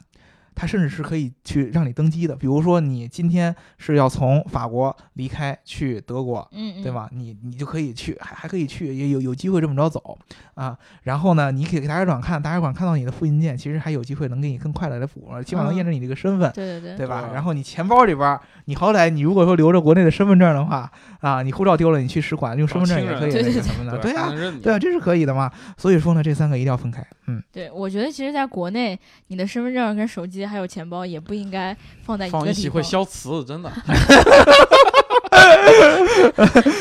[0.55, 2.35] 他甚至是可以去让你登机的。
[2.35, 6.91] 比如说你今天是要从法国离开去德国，嗯嗯，对？
[6.91, 7.09] 吧？
[7.11, 10.17] 你你就可以去，还还可以去，也有有机会这么着走
[10.53, 10.77] 啊。
[11.03, 16.49] 然后呢，你可以给大使馆看，大使馆看到你的复印件，其实还有机会能给你更快的来补，起码能嗯验证你这个身份。
[16.53, 17.29] 对对对，对吧？
[17.33, 20.89] 然后你钱包里边儿，你好歹你如果说留着国内的身份证的话，
[21.19, 24.29] 啊，你护照丢了，你去使馆用身份证也可以什么的，对啊，
[24.61, 25.51] 对啊，这是可以的嘛。
[25.77, 27.05] 所以说呢，这三个一定要分开。
[27.27, 28.97] 嗯，对，我觉得其实在国内，
[29.27, 32.59] 你的身份证跟手机还有钱包也不应该放在一放个地方。
[32.59, 33.71] 一起会消磁，真的。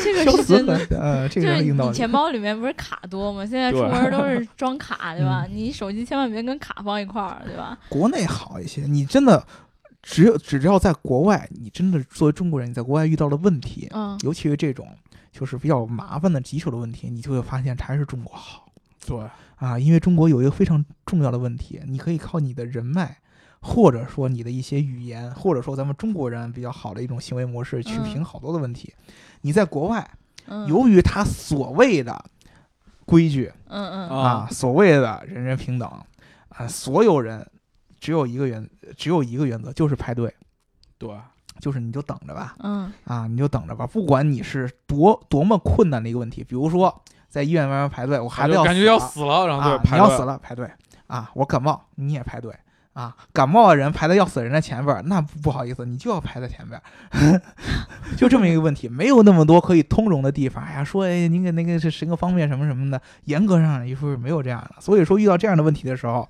[0.03, 0.75] 这个是真的。
[0.91, 1.91] 呃，这就是个硬道理。
[1.91, 3.45] 你钱包里面不是卡多吗？
[3.45, 5.45] 现在出门都是 装卡，对嗯吧？
[5.51, 7.77] 你手机千万别跟卡放一块儿，对吧？
[7.89, 9.45] 国内好一些，你真的
[10.01, 14.87] 只有只要在国外，你真的作为中国人，你在国外遇到了问题，嗯，尤其是这种
[15.31, 18.65] 就是比较麻烦的棘手的问题，你就会发现还是中国好
[19.05, 19.19] 对，
[19.57, 23.17] 啊，因为中国有一个非常重要的问题，你可以靠你的人脉。
[23.67, 28.03] 或者说你的一些语言，或者说咱们中国人比较好的一种行为模式，去嗯。
[28.03, 28.93] 评好多的问题。
[29.41, 30.07] 你在国外，
[30.45, 30.67] 嗯。
[30.67, 32.23] 由于他所谓的
[33.05, 34.09] 规矩，嗯嗯。
[34.09, 35.89] 啊，所谓的人人平等
[36.49, 37.43] 啊，所有人
[37.99, 40.31] 只有一个原，只有一个原则，就是排队，
[40.99, 41.09] 对，
[41.59, 42.93] 就是你就等着吧，嗯。
[43.05, 50.69] 啊，你就等着吧，不管你是多多么困难的一个问题，比如说在医院外面排队，我孩子要感觉要死了，然后你要死了排队。
[51.07, 52.51] 啊，我感冒你也排队
[52.95, 56.81] 啊，感冒的人排在要死人的前边儿，那不好意思，你就要排在前边
[57.11, 57.41] 儿，
[58.15, 60.63] 就这么一个问题，没有那么多可以通融的地方。
[60.63, 64.75] 哎呀，说哎，您给那个是十个方便什么什么的，严格上来说是没有这样的。
[64.79, 66.25] 所以说遇到这样的问题的时候，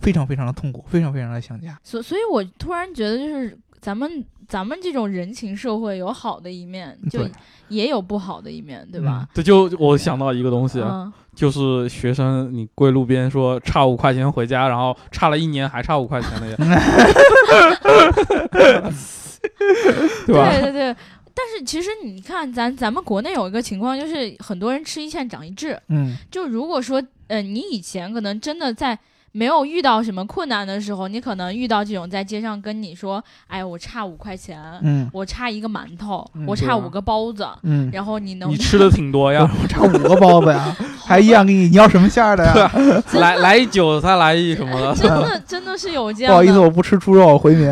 [0.00, 1.78] 非常非常的痛苦，非常非常的想家。
[1.84, 7.24] 所所以，我突然觉得，就是咱们咱们这种人情社会有好的一面，就
[7.68, 9.28] 也有不好的一面，对吧？
[9.32, 16.56] 这就我想到一个东西，嗯，就是学生你跪路边说差五块钱回家，然后差了一年还差五块钱那个，
[20.26, 20.50] 对吧？
[20.50, 20.96] 对对对。
[21.32, 25.80] 但是其实你看，咱咱们国内有一个情况，就是很多人吃一堑长一智。
[25.88, 28.98] 嗯就如果说，呃，你以前可能真的在
[29.32, 35.08] 没有遇到什么困难的时候，你可能遇到这种在街上跟你说，哎，我差五块钱，嗯。
[35.12, 40.76] 我差一个馒头，嗯我差五个包子，嗯，然后你能你吃的挺多呀， 我差五个包子呀，
[41.06, 42.70] 还一样给你，你要什么馅儿的呀？
[43.20, 47.66] 来来一韭菜，来一什么的，真的真的是有这样的，不好意思，我不吃猪肉，回民。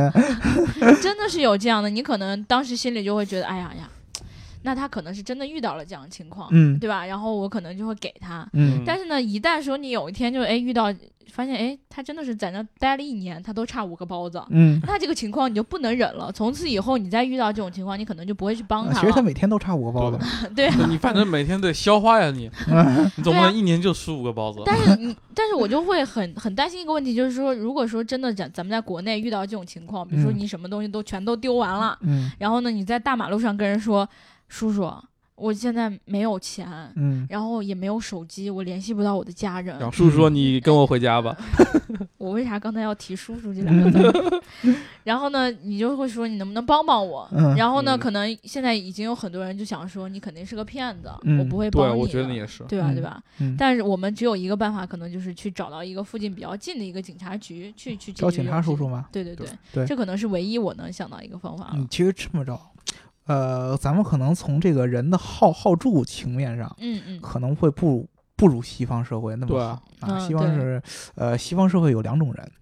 [1.02, 3.88] 真的是有这样的，你可能当时心里就会觉得，哎呀呀，
[4.62, 7.04] 那他可能是真的遇到了这样的情况，嗯对吧？
[7.06, 10.92] 然后我可能就会给他，嗯但是呢，一旦说你有一天就哎遇到，
[11.30, 16.32] 发现哎他真的是在那待了一年，他都差五个包子，嗯，那这个情况你就不能忍了。
[16.32, 19.22] 从此以后你再遇到这种情况，你可能就不会去帮他了其实他。
[19.22, 20.24] 每天都差五个包子嘛。
[20.56, 24.62] 对，你反正每天得消化呀你， 嗯你总不能一年就十五个包子。
[24.64, 34.08] 但是 你，但是我就会很很担心一个问题，就是说，如果说真的咱咱们在国内遇到这种情况，比如说嗯你什么东西都全都丢完了，嗯然后呢，你在大马路上跟人说，
[34.48, 34.90] 叔叔，
[35.34, 39.88] 我现在没有钱，嗯然后也没有手机，我联系不到我的家人然。
[39.88, 41.36] 后叔叔说：“你跟我回家吧。
[42.18, 44.42] 我为啥刚才要提叔叔这两个字？
[45.04, 47.26] 然后呢，你就会说你能不能帮帮我？
[47.32, 52.00] 嗯然后呢，嗯可能现在已经有很多人就想说你肯定是个骗子，嗯我不会”，帮你对。
[52.00, 52.64] 我觉得你也是。
[52.64, 52.90] 对吧？
[52.90, 53.22] 嗯对吧？
[53.38, 59.06] 嗯，但是我们只有一个办法，可能就是去找到一个附近比较近的一个警察局去去解找警决这种事情察叔叔吗？
[59.12, 61.74] 对对对，对这可能是唯一我能想到一个方法了。
[61.76, 62.58] 嗯，其实这么着，
[63.28, 69.82] 呃，咱们可能从这个人的好好助情面上，嗯嗯可能会不如不如西方社会那么好啊。
[70.00, 70.82] 嗯西方对是
[71.14, 72.52] 呃，西方社会有两种人，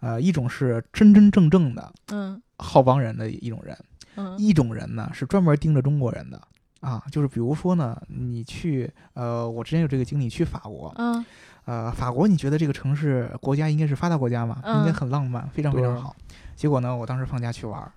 [0.00, 3.78] 呃，一种是真真正正的嗯好帮人的一种人，
[4.16, 6.40] 嗯一种人呢是专门盯着中国人的。
[6.80, 11.24] 啊，就是比如说呢，你去，呃，我之前有这个经历，去法国，嗯
[11.64, 14.56] 呃，法国，你觉得这个城市国家应该是发达国家嘛？
[14.66, 16.14] 应该嗯很浪漫，非常非常好。
[16.54, 17.90] 结果呢，我当时放假去玩儿，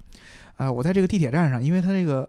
[0.57, 2.27] 呃，我在这个地铁站上，因为它这个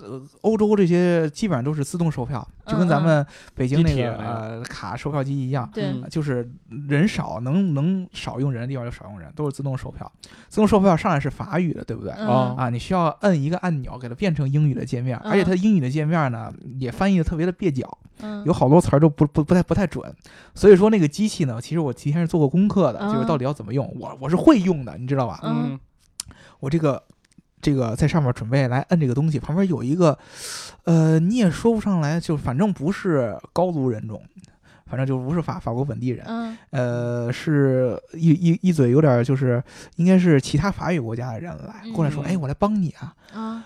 [0.00, 5.68] 呃欧洲这些基本上都是自动售票，就跟咱们北京那个卡售票机一样。
[5.72, 6.50] 对就是
[6.88, 10.10] 人少，能能少用人的地方就少用人，都是自动售票。
[10.48, 12.12] 自动售票上来是法语的，对不对？
[12.18, 20.14] 嗯啊，你需要摁一个按钮给它变成英语的界面，而且嗯它英语的界面呢也翻译的特别的蹩脚，嗯有好多词儿都不不不太不太准，
[20.54, 25.40] 所以说那个机器呢，其实我提前是做过功课的，就是嗯到底要怎么用，我我是会用的，你知道吧？
[25.44, 25.80] 嗯
[26.60, 27.02] 我这个
[27.62, 30.18] 这个在上面准备来摁这个东西，旁边有一个，
[30.84, 34.20] 呃，你也说不上来，就反正不是高卢人种。
[34.84, 39.62] 反正就不是法法国本地人，嗯呃，是一一一嘴有点就是
[39.96, 43.64] 应该是其他法语国家的人来过来说，嗯哎，我来帮你啊，啊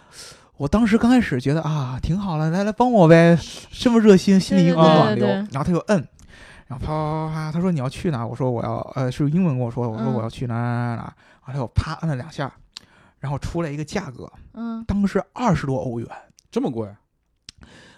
[0.57, 3.37] 我当时刚开始觉得啊，挺好了，来来帮我呗，
[3.73, 5.27] 这么热心，心里一股暖流。
[5.27, 6.07] 对对然后他就摁，
[6.69, 8.25] 然后啪啪啪啪，他说你要去哪？
[8.25, 11.03] 我说我要，呃，是英文跟我说的，我说嗯我要去哪哪哪哪哪。
[11.03, 12.53] 然后他又啪摁了两下，
[13.21, 16.09] 然后出来一个价格，嗯当时二十多欧元。
[16.51, 16.89] 这么贵？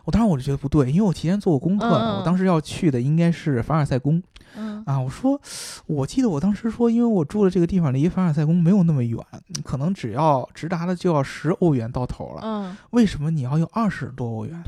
[0.04, 4.22] 我当时我就觉得不对，因为我提前做过功课我当时要去的应该是凡尔赛宫
[4.56, 4.98] 嗯啊。
[4.98, 5.38] 我说，
[5.86, 9.18] 我记得我当时说，因为我住的这个地方离凡尔赛宫没有那么远，
[9.62, 12.40] 可能只要直达的就要十欧元到头了。
[12.42, 14.62] 嗯为什么你要用二十多欧元？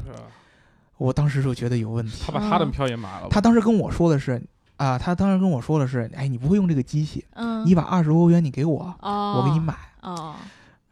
[0.99, 2.25] 我当时就觉得有问题。
[2.27, 3.29] 他把他的票也买了吧。
[3.31, 4.43] 他当时跟我说的是，
[4.77, 9.75] 啊，他当时跟我说的是，哎，你不会用这个机器，嗯，你把二十欧元你给我，哦，我给你买。
[10.03, 10.35] 哦，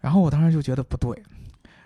[0.00, 1.22] 然后我当时就觉得不对，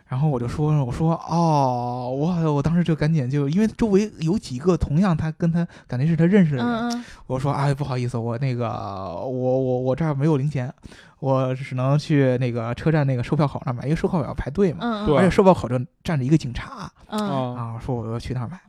[0.07, 7.05] 然后我就说，我说哦，我我当时就赶紧就因为周围有几个同样他跟他感觉是他认识的人，嗯嗯。
[7.27, 10.73] 我说哎不好意思，我那个我我我这儿没有零钱，
[11.21, 16.91] 我只能去那个车站那个售票口那儿买，因为售票口要排队嘛，而且售票口就站着一个警察。
[17.07, 17.21] 嗯。
[17.21, 18.61] 啊，啊，说我要去那儿买，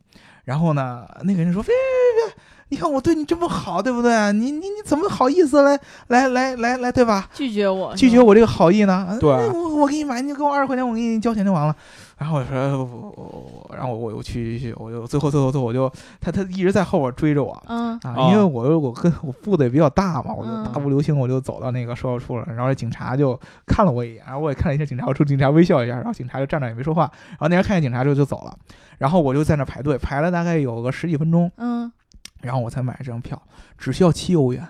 [0.46, 2.33] 然后呢，那个人说别别别别，
[2.70, 4.34] 你看我对你这么好，对不对？
[4.34, 7.30] 你你你怎么好意思来来来来来，对吧？
[7.34, 9.18] 拒绝我，拒绝我这个好意呢？
[9.20, 11.76] 对哎我我给你买，你给我二十块钱，我给你交钱就完了。
[12.18, 15.92] 然后我说，我然后我我去去，我就最后最后最后我就
[16.22, 17.62] 他他一直在后边追着我。
[17.68, 22.46] 嗯啊，哦因为我我跟我步子也比较大嘛，我就嗯大步流星，我就走到那个售票处了。
[22.56, 23.38] 然后警察就
[23.68, 27.04] 看了我一眼，然后我也看了一下警察，我冲警察微笑一下，然后警察就站那也没说话。
[27.32, 28.56] 然后那人看见警察之后就走了，
[29.00, 31.92] 然后我就在那排队，排了大概有个十几分钟，嗯，
[32.44, 33.42] 然后我才买这张票，
[33.78, 34.68] 只需要七欧元。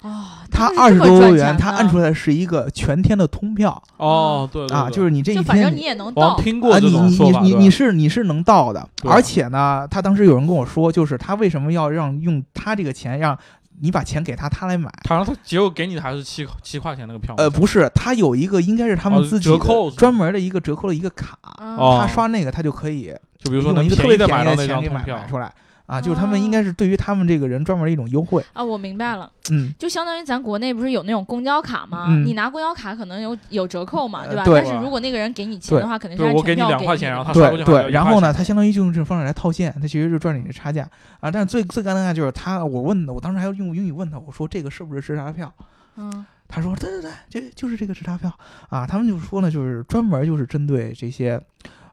[0.00, 13.38] 哦，他二十多欧元，他按出来是一个全天的通票哦，对对啊，就是你这一天反正天你也能到听过你你你你你是你是能到的，而且呢，他当时有人跟我说，就是他为什么要让用他这个钱让
[13.80, 14.92] 你把钱给他，他来买。
[15.04, 25.50] 他让他结果给你的还是七七块钱那个票，呃，不是，他有一个应该是他们哦自己折扣专门的一个折扣的一个卡，哦他刷那个他就可以就比如说用一个特能便宜的别便宜的买到那张钱给买通票买出来
[25.86, 28.42] 啊，就是他们应该是对于他们这个人专门的一种优惠。
[28.52, 32.06] 啊，我明白了，嗯，就相当于咱国内不是有那种公交卡吗？
[32.08, 34.44] 嗯你拿公交卡可能有有折扣嘛，对吧？
[34.44, 40.88] 对但是如果那个人给你钱的话，肯定是对我给你两块钱然后他刷过对对，去好像要一然后呢，他相当于就用这种方式来套现，他其实就赚你的差价
[41.20, 41.30] 啊。
[41.30, 45.52] 但是最最尴尬就是他，我问的，我当时还要用英语问他，我说这个是不是直达票？
[45.96, 48.30] 嗯他说对对对，这就是这个直达票
[48.68, 48.86] 啊。
[48.86, 51.40] 他们就说呢，就是专门就是针对这些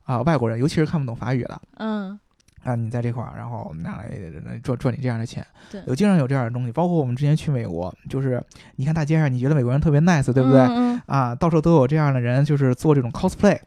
[0.03, 2.19] 啊外国人，尤其是看不懂法语的嗯，
[2.63, 4.09] 啊，你在这块儿，然后我们俩来
[4.45, 5.45] 来赚赚你这样的钱。
[5.71, 8.43] 对有经常有这样的东西，包括我们之前去美国，就是
[8.75, 10.61] 你看大街上，你觉得美国人特别 nice，对不对？
[10.61, 13.57] 嗯嗯啊，到处都有这样的人，就是做这种 cosplay，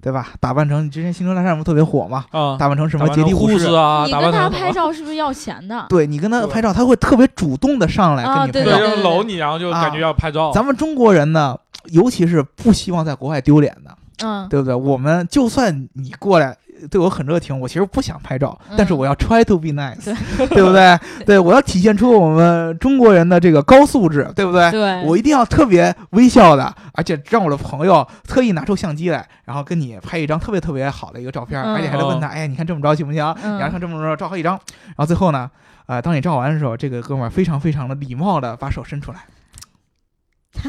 [0.00, 0.28] 对吧？
[0.38, 2.24] 打扮成你之前《星球大战》不特别火嘛？
[2.30, 5.86] 啊，打扮成什么杰地护士啊，你打扮成什么跟他拍照是不是要钱的？
[5.88, 8.78] 对你跟他拍照，他会特别主动的上来跟你拍照。
[8.78, 10.52] 对，搂你，然后就感觉要拍照。
[10.52, 14.74] 咱们中国人呢，尤其是不希望在国外丢脸的，嗯，对不对？
[14.74, 16.56] 我们就算你过来
[16.90, 20.04] 对我很热情，我其实不想拍照，嗯但是我要 try to be nice，
[20.36, 20.98] 对 对不对？
[21.24, 24.70] 对我要体现出我们中国人的这个高素质，对不对？
[24.70, 33.24] 对，我一定要特别微笑的，而且让我的朋友特意拿出相机来，然后跟你拍一张特别特别好的一个照片，嗯而且还得问他，哎，你看这么着行不行？
[33.42, 34.52] 嗯你要看这么着照好几张，
[34.86, 35.50] 然后最后呢，
[35.86, 39.18] 呃，当你照完的时候，这个哥们儿非常非常的礼貌的把手伸出来，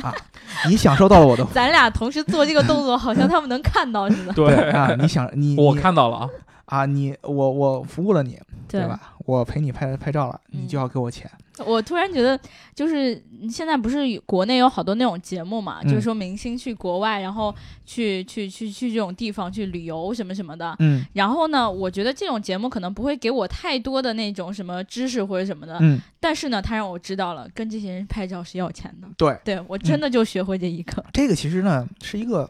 [0.01, 0.13] 啊，
[0.67, 4.33] 你享受到了我的 咱俩同时做这个动作，好像他们能看到似的。
[4.33, 6.29] 对啊，你想你我看到了啊，
[6.65, 8.99] 啊，你我我服务了你，对对吧？
[9.25, 11.29] 我陪你拍拍照了，你嗯就要给我钱。
[11.65, 12.39] 我突然觉得，
[12.75, 17.53] 就是现在不是有国内有好多那种节目嘛，嗯就是说明星去国外，然后
[17.85, 20.75] 去去去去这种地方去旅游什么什么的。
[20.79, 29.07] 嗯然后呢，我觉得这种节目可能不会给我太多的那种什么知识或者什么的，嗯，但是呢，他让我知道了跟这些人拍照是要钱的。
[29.17, 31.03] 对，对我真的就学会这一课。
[31.13, 32.49] 这个其实呢是一个。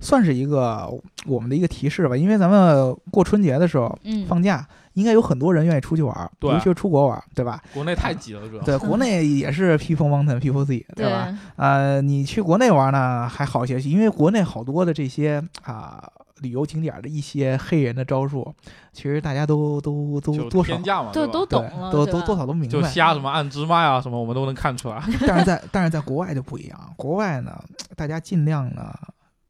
[0.00, 0.88] 算是一个
[1.26, 7.62] 我们的一个提示吧，因为咱们过春节的时候嗯，放假，应该有很多人愿意出去玩尤其是出国玩儿，对吧？
[7.72, 8.62] 国内太挤了，主要。
[8.62, 11.38] 对，国内也是 people mountain people sea，对对吧？
[11.56, 16.06] 呃，你去国内玩呢还好些，因为国内好多的这些啊、
[16.40, 18.52] 旅游景点的一些黑人的招数，
[18.92, 22.82] 其实大家都都都多少天价嘛，对，都懂了，都都多少都明白就。
[22.82, 25.02] 瞎什么按芝麻呀什么，我们都能看出来。
[25.26, 27.52] 但是在但是在国外就不一样，国外呢，
[27.96, 28.92] 大家尽量呢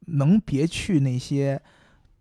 [0.07, 1.61] 能别去那些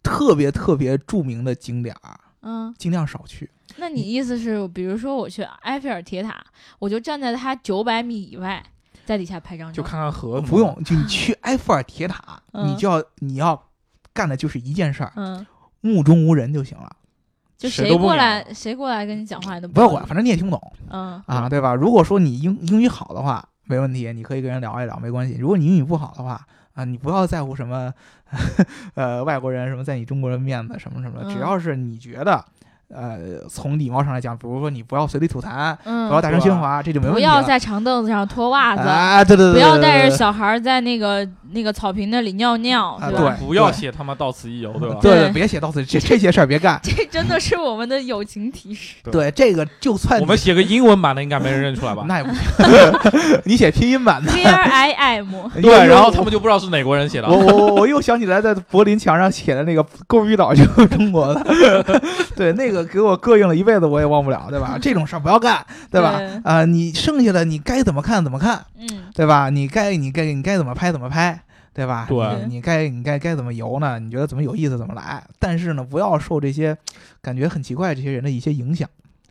[0.01, 3.49] 特别特别著名的景点儿，嗯，尽量少去。
[3.77, 6.43] 那你意思是，比如说我去埃菲尔铁塔，
[6.79, 8.63] 我就站在它九百米以外，
[9.05, 12.67] 在底下拍张照，就看看河不用，就你去埃菲尔铁塔，嗯。
[12.67, 13.69] 你就要你要
[14.13, 15.45] 干的就是一件事儿，嗯，
[15.81, 16.95] 目中无人就行了，
[17.57, 21.21] 就谁过来谁过来跟你讲话，你都理不要管，反正你也听不懂嗯。
[21.25, 21.73] 啊，对吧？
[21.73, 25.37] 如果说你英英语好的话，没问题，你可以跟人聊一聊，没关系。
[25.39, 27.93] 如果你英语不好的话，啊，你不要在乎什么，
[28.95, 32.43] 呃，外国人什么在你中国人面子什么什么，只嗯要是你觉得。
[32.89, 37.31] 呃，从礼貌上来讲，比如说你不要随地吐痰，嗯，不要大声喧哗，这就没问不题不。
[37.31, 40.15] 要在长凳子上脱袜子，啊，对对对，不要带着。
[40.15, 43.17] 小孩在那个那个草坪那里尿尿，啊吧？
[43.17, 44.97] 对不要写他妈到此一游，对吧？
[45.01, 46.79] 对对，对别写到此，这这些事儿别干。
[46.83, 48.95] 这真的是我们的友情提示。
[49.11, 52.03] 对，这个就算我们写个英文版的，应该没人认出来吧？
[52.07, 54.31] 那也不行， 你写拼音版的。
[54.31, 57.37] Here I am，对，然后他们就不知道是哪国人写的我。
[57.37, 62.01] 我我我又想起来，在柏林墙上写的那个“勾鱼岛”就是中国的，
[62.35, 64.77] 对，那个给我膈应了一辈子，我也忘不了，对吧？
[64.81, 66.17] 这种事儿不要干，对吧？
[66.17, 69.49] 对啊、你剩下的你该怎么看怎么看，嗯，对吧？
[69.49, 71.43] 你该你该你该怎么拍怎么拍，
[71.73, 72.05] 对吧？
[72.07, 73.99] 对你你该你该该怎么游呢？
[73.99, 75.21] 你觉得怎么有意思怎么来？
[75.39, 76.77] 但是呢，不要受这些
[77.21, 78.87] 感觉很奇怪这些人的一些影响，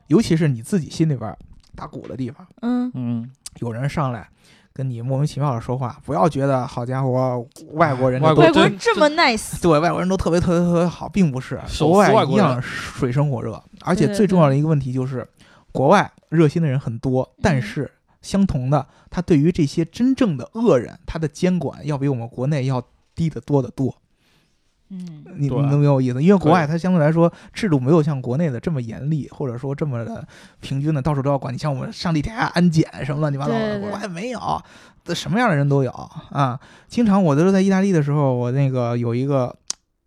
[0.09, 1.38] 尤其是你自己心里边儿
[1.74, 2.47] 打鼓的地方。
[2.61, 3.30] 嗯，嗯，
[3.61, 4.28] 有人上来
[4.73, 15.29] 跟你莫名其妙的说话，不要觉得好家伙，外国人都外国人这么 nice，对外国人都特别特别特别好，并不是，国外撕外国人一样水深火热，而且最重要的一个问题就是，
[15.73, 17.91] 国外热心的人很多，但嗯是
[18.23, 22.83] 相同的，他对于这些真正的恶人，他的监管要比我们国内要
[23.14, 23.95] 低得多得多。
[24.93, 26.22] 嗯，你你能没有意思？
[26.22, 30.26] 因为国外它相对来说制度没有像国内的这么严厉，或者说这么的
[30.61, 31.53] 平均的，到处都要管。
[31.53, 34.62] 你像我们上地铁还安检什么乱七八糟的，国外没有，
[35.03, 35.90] 这什么样的人都有
[36.30, 36.61] 啊。
[36.88, 39.57] 经常我都是在意大利的时候，我那个有一个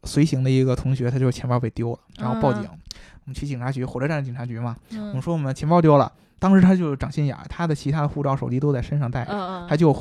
[0.03, 2.63] 随行的一个同学，他就是钱包被丢了，然后报警。
[2.63, 2.79] 嗯
[3.25, 9.91] 我们去警察局，火车站警察局嘛，我们嗯说我们钱包丢了，当时他就长心眼儿，他的其他的护照、手机都在身上带着，他就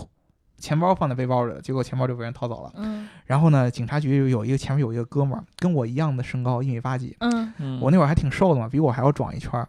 [0.59, 2.73] 钱包放在背包里，结果钱包就被人掏走了。
[2.77, 3.09] 嗯。
[3.27, 7.53] 然后呢，警察局有一个前面有一个哥们儿，跟我一样的身高，一米八几，嗯。
[7.59, 7.81] 嗯。
[7.81, 9.69] 我那会儿还挺瘦的嘛，比我还要壮一圈儿，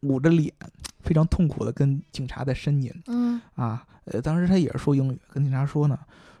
[0.00, 0.52] 捂着脸，
[1.00, 2.92] 非常痛苦的跟警察在呻吟。
[3.06, 3.40] 嗯。
[3.54, 3.84] 啊。
[4.06, 5.98] 呃，当时他也是说英语，跟警察说呢，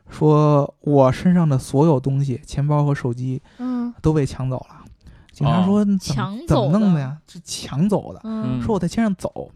[0.08, 3.92] 说我身上的所有东西，钱包和手机嗯。
[4.00, 4.84] 都被抢走了。
[5.32, 6.78] 警察说：“怎么怎抢走的。
[6.78, 7.18] 么弄的呀？
[7.28, 8.62] 是抢走的。”嗯。
[8.62, 9.50] 说我在街上走，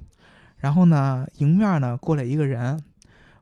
[0.59, 2.79] 然后呢，迎面呢过来一个人，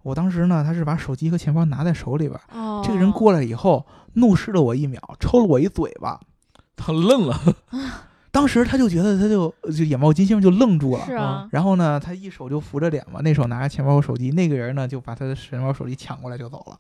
[0.03, 3.85] 我当时呢，他是把手机和钱包拿在手里边儿，哦，这个人过来以后，
[4.15, 6.19] 怒视了我一秒，抽了我一嘴巴。
[6.77, 7.37] 他愣了，
[8.31, 11.05] 当时他就觉得他就就眼冒金星，就愣住了。
[11.05, 16.79] 是啊，然后呢，他一手就扶着脸嘛，那手拿着钱包和手机，那个人呢就把他的钱包手机抢过来就走了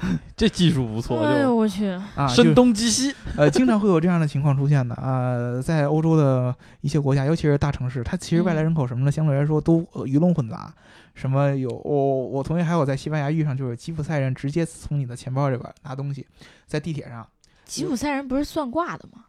[0.34, 3.14] 这技术不错，哎呦我去，啊，声东击西。
[3.36, 10.72] 呃，经常会有这样的情况出现的啊、在欧洲的一些国家，尤其是大城市，它其实外来人口什么的相对来说都呃鱼龙混杂。
[11.14, 16.26] 什么有我我同学还有在西班牙遇上，就是吉普赛人直接从你的钱包里边拿东西，
[16.66, 17.26] 在地铁上，
[17.64, 19.24] 吉普赛人不是算卦的吗？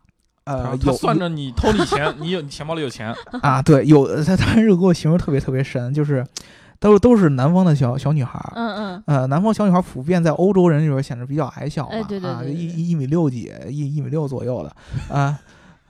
[0.45, 3.11] 呃，他有算着你偷你钱，你有你钱包里有钱，
[3.41, 6.23] 啊，对，有他当时给我形容特别特别深，就是
[6.79, 8.75] 都都是南方的小小女孩儿，嗯。
[8.75, 15.39] 嗯呃，南方小女孩普遍在欧洲人里边显得比较矮小嘛，哎对对一一米六几，一一米六左右的，啊，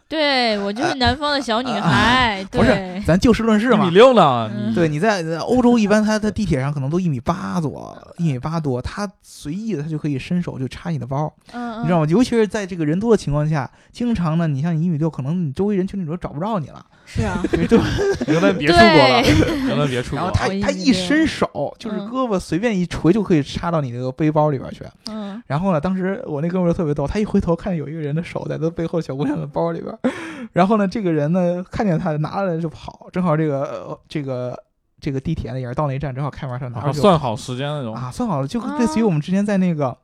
[0.08, 3.95] 对我就是南方的小女孩，不是，咱就事论事嘛一米。
[3.95, 12.06] 六呢，嗯对，你在在欧洲一般他在地铁上可能都一米八左，一米八多，他随意的他就可以伸手就插你的包，嗯，你知道吗？
[12.08, 17.68] 尤其是在这个人多的情况下，经常呢，你像你一米六，可能你周围人群里都找不着你了，是啊， 对
[18.32, 19.24] 原来别出国了，
[19.68, 20.60] 原来别出然后国了。
[20.62, 24.84] 他他一伸手，就是嗯胳膊随便一捶就可以插到你那个背包里边去。
[25.08, 30.12] 嗯然后呢，当时我那哥们儿特别逗，他一回头看见有一个人的手在他背后小姑娘的包里边儿，
[30.54, 34.58] 然后呢，这个人呢看见他拿了就跑，正好这个、呃这个
[35.00, 39.98] 这个地铁呢也是到那一站，正好开门上拿啊算好时间那种，啊，算好了，就类似于我们之前在那个。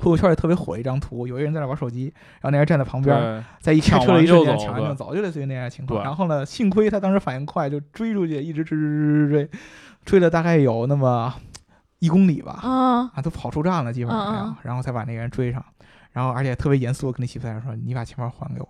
[0.00, 2.04] 朋友圈里特别火一张图，有一个人在那玩手机，
[2.40, 6.02] 然后那人站在旁边，对，在一开车的一瞬间抢完就走，就类似于那样的情况。
[6.02, 9.50] 然后呢，幸亏他当时反应快，就追出去，一直追追追追追，
[10.06, 11.32] 追了大概有那么
[11.98, 15.62] 一公里吧，啊啊，都跑出站了，基本上然后才把那个人追上，
[16.12, 18.68] 然后而且特别严肃地跟那吉普赛人说：“你把钱包还给我。”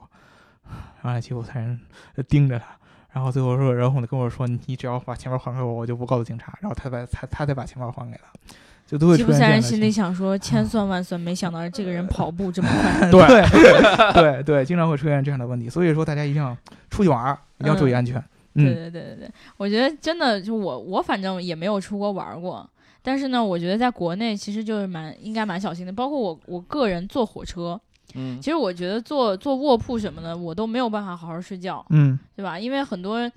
[0.66, 1.78] 然后那吉普赛人
[2.16, 2.66] 就盯着他，
[3.12, 8.54] 然后最后说，然后呢跟我说：“你只要把钱包还给我，我就不告诉警察。”然后他把他他才把钱包还给他，
[8.86, 13.10] 就都会吉普赛人心里想说，千算万算，没想到这个人跑步这么快。
[13.10, 16.56] 况对对对，经常会出现这样的问题，所以说大家一定要
[16.90, 18.14] 出去玩儿，一定要注意安全。
[18.54, 22.68] 对嗯对对对对，我觉得真的就我我反正也没有出国玩过，
[23.00, 27.80] 但是呢，我觉得在国内其实就是蛮应该蛮小心的，包括我我个人坐火车，
[28.14, 28.40] 嗯。
[28.40, 32.18] 其实我觉得坐坐卧铺什么的，我都没有办法好好睡觉，嗯。
[32.36, 32.58] 对吧？
[32.58, 33.30] 因为很多人，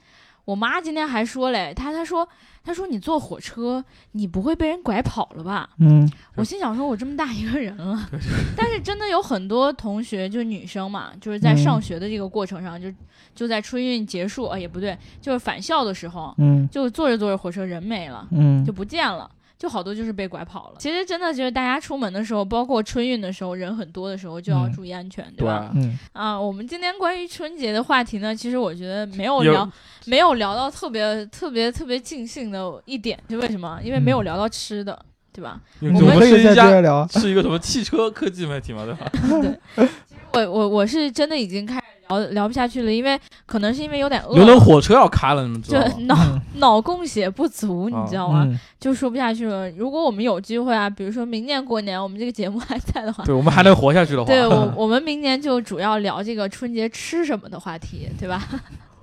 [0.46, 2.28] 我妈今天还说嘞，她她说
[2.64, 5.70] 她说你坐火车，你不会被人拐跑了吧？
[5.80, 6.10] 嗯。
[6.36, 8.10] 我心想说，我这么大一个人 了，
[8.56, 12.92] 但是真的有很多同学，就是女生嘛，就是在嗯上学的这个过程上，就
[13.34, 16.68] 就在春运结束，哎，也不对，就是返校的时候，嗯。
[16.70, 18.64] 就坐着坐着火车人没了，嗯。
[18.66, 19.30] 就不见了。
[19.58, 20.76] 就好多就是被拐跑了。
[20.80, 25.72] 其实真的就是大家出门的时候，包括春运的时候，人很多的时候，就要嗯注意安全，对吧？
[25.76, 29.72] 嗯啊，我们今天关于春节的话题呢，其实我觉得没有有聊，
[30.06, 33.80] 没有聊到特别特别特别尽兴的一点，是为什么？
[33.84, 34.98] 因为没有聊到吃的，
[35.32, 35.60] 对吧？
[35.82, 37.08] 我我们可以接是一家着聊。
[37.08, 39.10] 是一个什么汽车科技媒体嘛，对吧？
[40.34, 45.94] 对 我我我是真的已经开始聊聊不下去了，因为可能是因为有点饿有了，辆火车要开了，你们知道吗？
[46.02, 48.44] 脑嗯脑供血不足，你啊知道吗？
[48.46, 49.70] 嗯就说不下去了。
[49.72, 58.42] 如果我们有机会啊，比如说明年过年我们这个节目还在的话，对，我们还能活下去的话，对我 我们明年就主要聊这个春节吃什么的话题，对吧？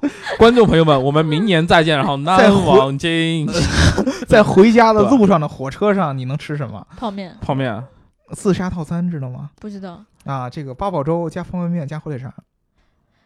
[0.38, 3.48] 观众朋友们，我们明年再见，然后难 再回忘今
[4.26, 6.84] 在回家的路上的火车上，你能吃什么？
[6.96, 7.82] 泡面泡面，
[8.32, 9.50] 自杀套餐知道吗？
[9.61, 10.00] 不知道。
[10.24, 12.32] 啊，这个八宝粥加方便面加火腿肠。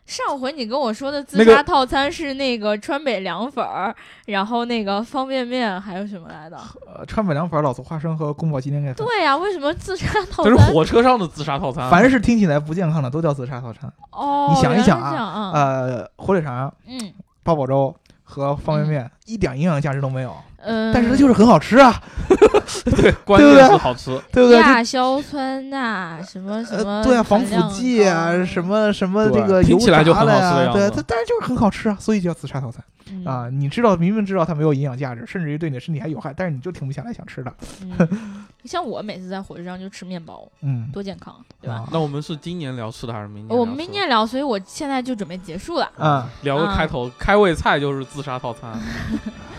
[0.07, 3.95] 上回你跟我说的自杀套餐是那个川北凉粉儿，
[4.27, 6.57] 然后那个方便面，还有什么来的？
[6.87, 8.95] 呃，川北凉粉、老醋花生和宫保鸡丁。
[8.95, 10.73] 对呀、为什么自杀套餐这是？
[10.73, 11.91] 火车上的自杀套餐。
[11.91, 13.93] 凡是听起来不健康的都叫自杀套餐。
[14.13, 17.95] 哦，你想一想啊，呃，火腿肠、嗯八宝粥
[18.28, 22.03] 和方便面一点营养价值都没有，嗯，但是它就是很好吃啊，
[22.97, 24.20] 对，关键对不对是好吃。
[24.32, 24.59] 对不对？
[24.59, 33.48] 亚硝酸钠什么什么、呃，对啊，防腐剂啊，什么什么这个油起来就很炸的呀，对，它但是就是很好吃啊，所以叫自杀套餐嗯啊。
[33.48, 37.55] 你知道明明知道它没有营养价值，甚至于对你的身体还有害，但是你就停不下来想吃它。
[37.82, 41.74] 嗯 像我每次在火车上就吃面包，嗯，多健康，对吧？
[41.74, 43.59] 啊那我们是今年聊吃的还是明年？
[43.59, 45.90] 我们明年聊，所以我现在就准备结束了。
[45.98, 48.72] 嗯，聊个开头，开胃菜就是自杀套餐。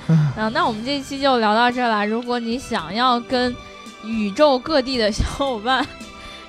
[0.07, 2.05] 嗯，那我们这一期就聊到这儿了。
[2.05, 3.55] 如果你想要跟
[4.03, 5.85] 宇宙各地的小伙伴，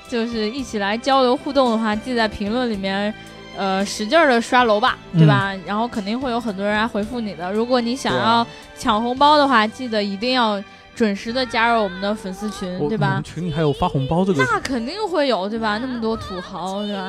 [0.09, 3.13] 就是一起来交流互动的话，记得在评论里面，
[3.57, 5.53] 呃，使劲的刷楼吧，对吧？
[5.67, 7.53] 然后肯定会有很多人来回复你的。
[7.53, 10.63] 如果你想要抢红包的话，记得一定要
[10.99, 13.23] 准时的加入我们的粉丝群，对吧们？
[13.23, 15.79] 群里还有发红包这个那肯定会有，对吧？
[15.79, 17.09] 那么多土豪，对吧？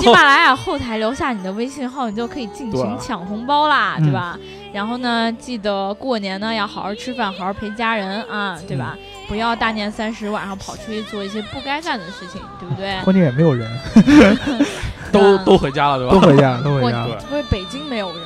[0.00, 4.38] 喜马拉雅后台留下你的微信号，你就可以进群抢红包啦，嗯对吧？
[4.72, 8.96] 然后呢，记得过年呢要好好吃饭，好好陪家人啊，对吧？
[9.28, 12.98] 不要大年三十晚上跑出去做一些不该干的事情，对不对？
[13.04, 13.70] 关键也没有人
[15.12, 16.14] 都都回家了，对吧？
[16.14, 17.16] 都回家了，都回家了。
[17.28, 18.24] 不是北京没有人，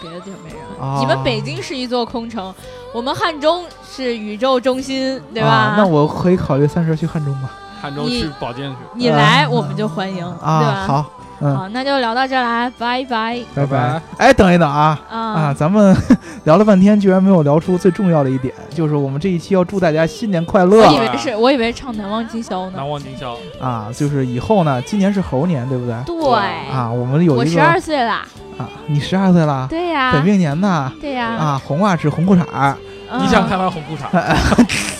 [0.00, 0.58] 别的地方没人。
[0.80, 2.54] 啊你们北京是一座空城，
[2.92, 5.48] 我们汉中是宇宙中心，对吧？
[5.48, 7.50] 啊那我可以考虑三十去汉中吧。
[7.80, 8.76] 汉中去保健去。
[8.94, 10.86] 你来我们就欢迎，对啊，吧？
[10.86, 13.38] 好，嗯，好，那就聊到这儿啦，拜拜。
[13.54, 14.02] 拜拜拜。
[14.18, 15.54] 哎，等一等啊啊啊！
[15.54, 15.96] 咱们
[16.44, 22.72] 聊了半天，居然没有聊出最重要的一点，就是我们这一期要祝大家新年快乐我以为是，我以为唱难忘今宵呢。
[22.76, 23.88] 难忘今宵，啊！
[23.94, 25.94] 就是以后呢，今年是猴年，对不对？
[26.06, 26.36] 对，
[26.72, 28.24] 啊，我们有一个我十二岁啦。
[28.56, 30.92] 啊，你十二岁了，对呀本命年呢？
[31.00, 32.74] 对呀啊，红袜子红裤衩
[33.20, 34.06] 你想看到红裤衩？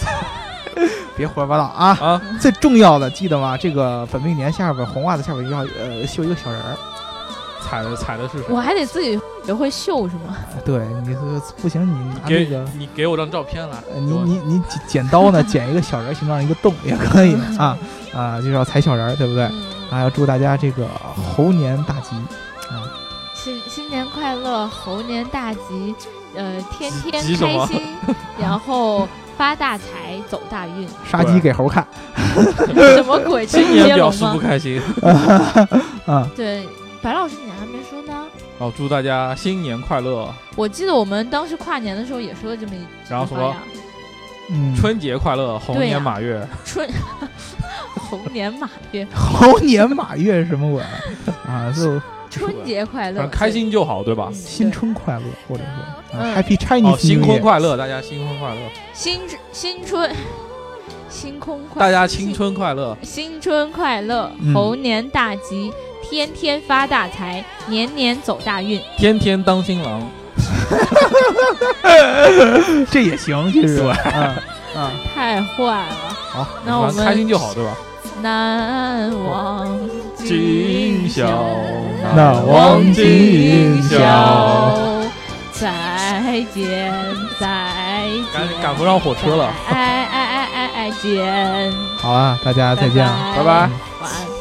[1.17, 1.97] 别胡说八道啊！
[2.01, 3.57] 啊，最重要的记得吗？
[3.57, 6.77] 这个本命年下边红袜子下边要呃绣一个小人儿。
[7.63, 8.47] 踩的踩的是谁？
[8.51, 10.37] 我还得自己学会绣是吗？
[10.65, 11.19] 对你是
[11.63, 12.65] 不行，你拿那个。
[12.77, 13.77] 你给我张照片来。
[13.93, 17.77] 呃你你你剪剪刀呢， 剪一个小人儿形状一个洞也可以啊
[18.15, 19.45] 啊，就是要踩小人儿，对不对？
[19.91, 20.87] 啊，要祝大家这个
[21.17, 22.15] 猴年大吉
[22.71, 22.85] 啊！
[23.35, 25.95] 新新年快乐，猴年大吉，
[26.37, 27.83] 呃，天天开心，
[28.39, 30.89] 然后发大财，走大运。
[31.11, 31.87] 杀鸡给猴看，
[32.95, 33.47] 什么鬼？
[33.47, 34.39] 这今是接龙年表示不吗？
[34.41, 34.81] 开心。
[36.07, 36.67] 啊，对，
[37.03, 38.25] 白老师你还没说呢。
[38.59, 43.57] 哦，祝大家新年快乐，我记得我们当时跨年的时候也说了这么一句然后什么话呀
[44.51, 46.47] 嗯，春节快乐，猴对呀年马月。
[46.65, 46.89] 春
[47.97, 50.83] 猴年马月， 猴年马月是什么鬼
[51.49, 51.73] 啊？
[51.75, 52.01] 就
[52.35, 54.29] 春节快乐，开心就好，对吧？
[54.33, 58.61] 新春快乐，或者说、Happy Chinese 哦，新婚快乐，大家新婚快乐，
[58.93, 59.21] 新
[59.53, 60.11] 新春，
[61.09, 62.97] 新空快，大家青春快乐。
[63.03, 68.81] 新春快乐，嗯猴年大吉，天天发大财，年年走大运。
[68.99, 70.03] 天天当新郎，
[72.91, 74.43] 这也行，其实对啊
[74.75, 76.17] 啊，太坏了。
[76.31, 77.77] 好，那我们开心就好，对吧？
[78.25, 79.69] 难忘
[80.17, 81.27] 今宵，
[82.17, 83.99] 难忘今宵。
[85.53, 86.91] 再见，
[87.39, 89.53] 再见，赶赶不上火车了。
[89.69, 91.71] 哎哎哎哎哎见。
[91.99, 93.45] 好啊，大家再见啊，拜拜。
[93.45, 93.69] 拜
[94.01, 94.34] 拜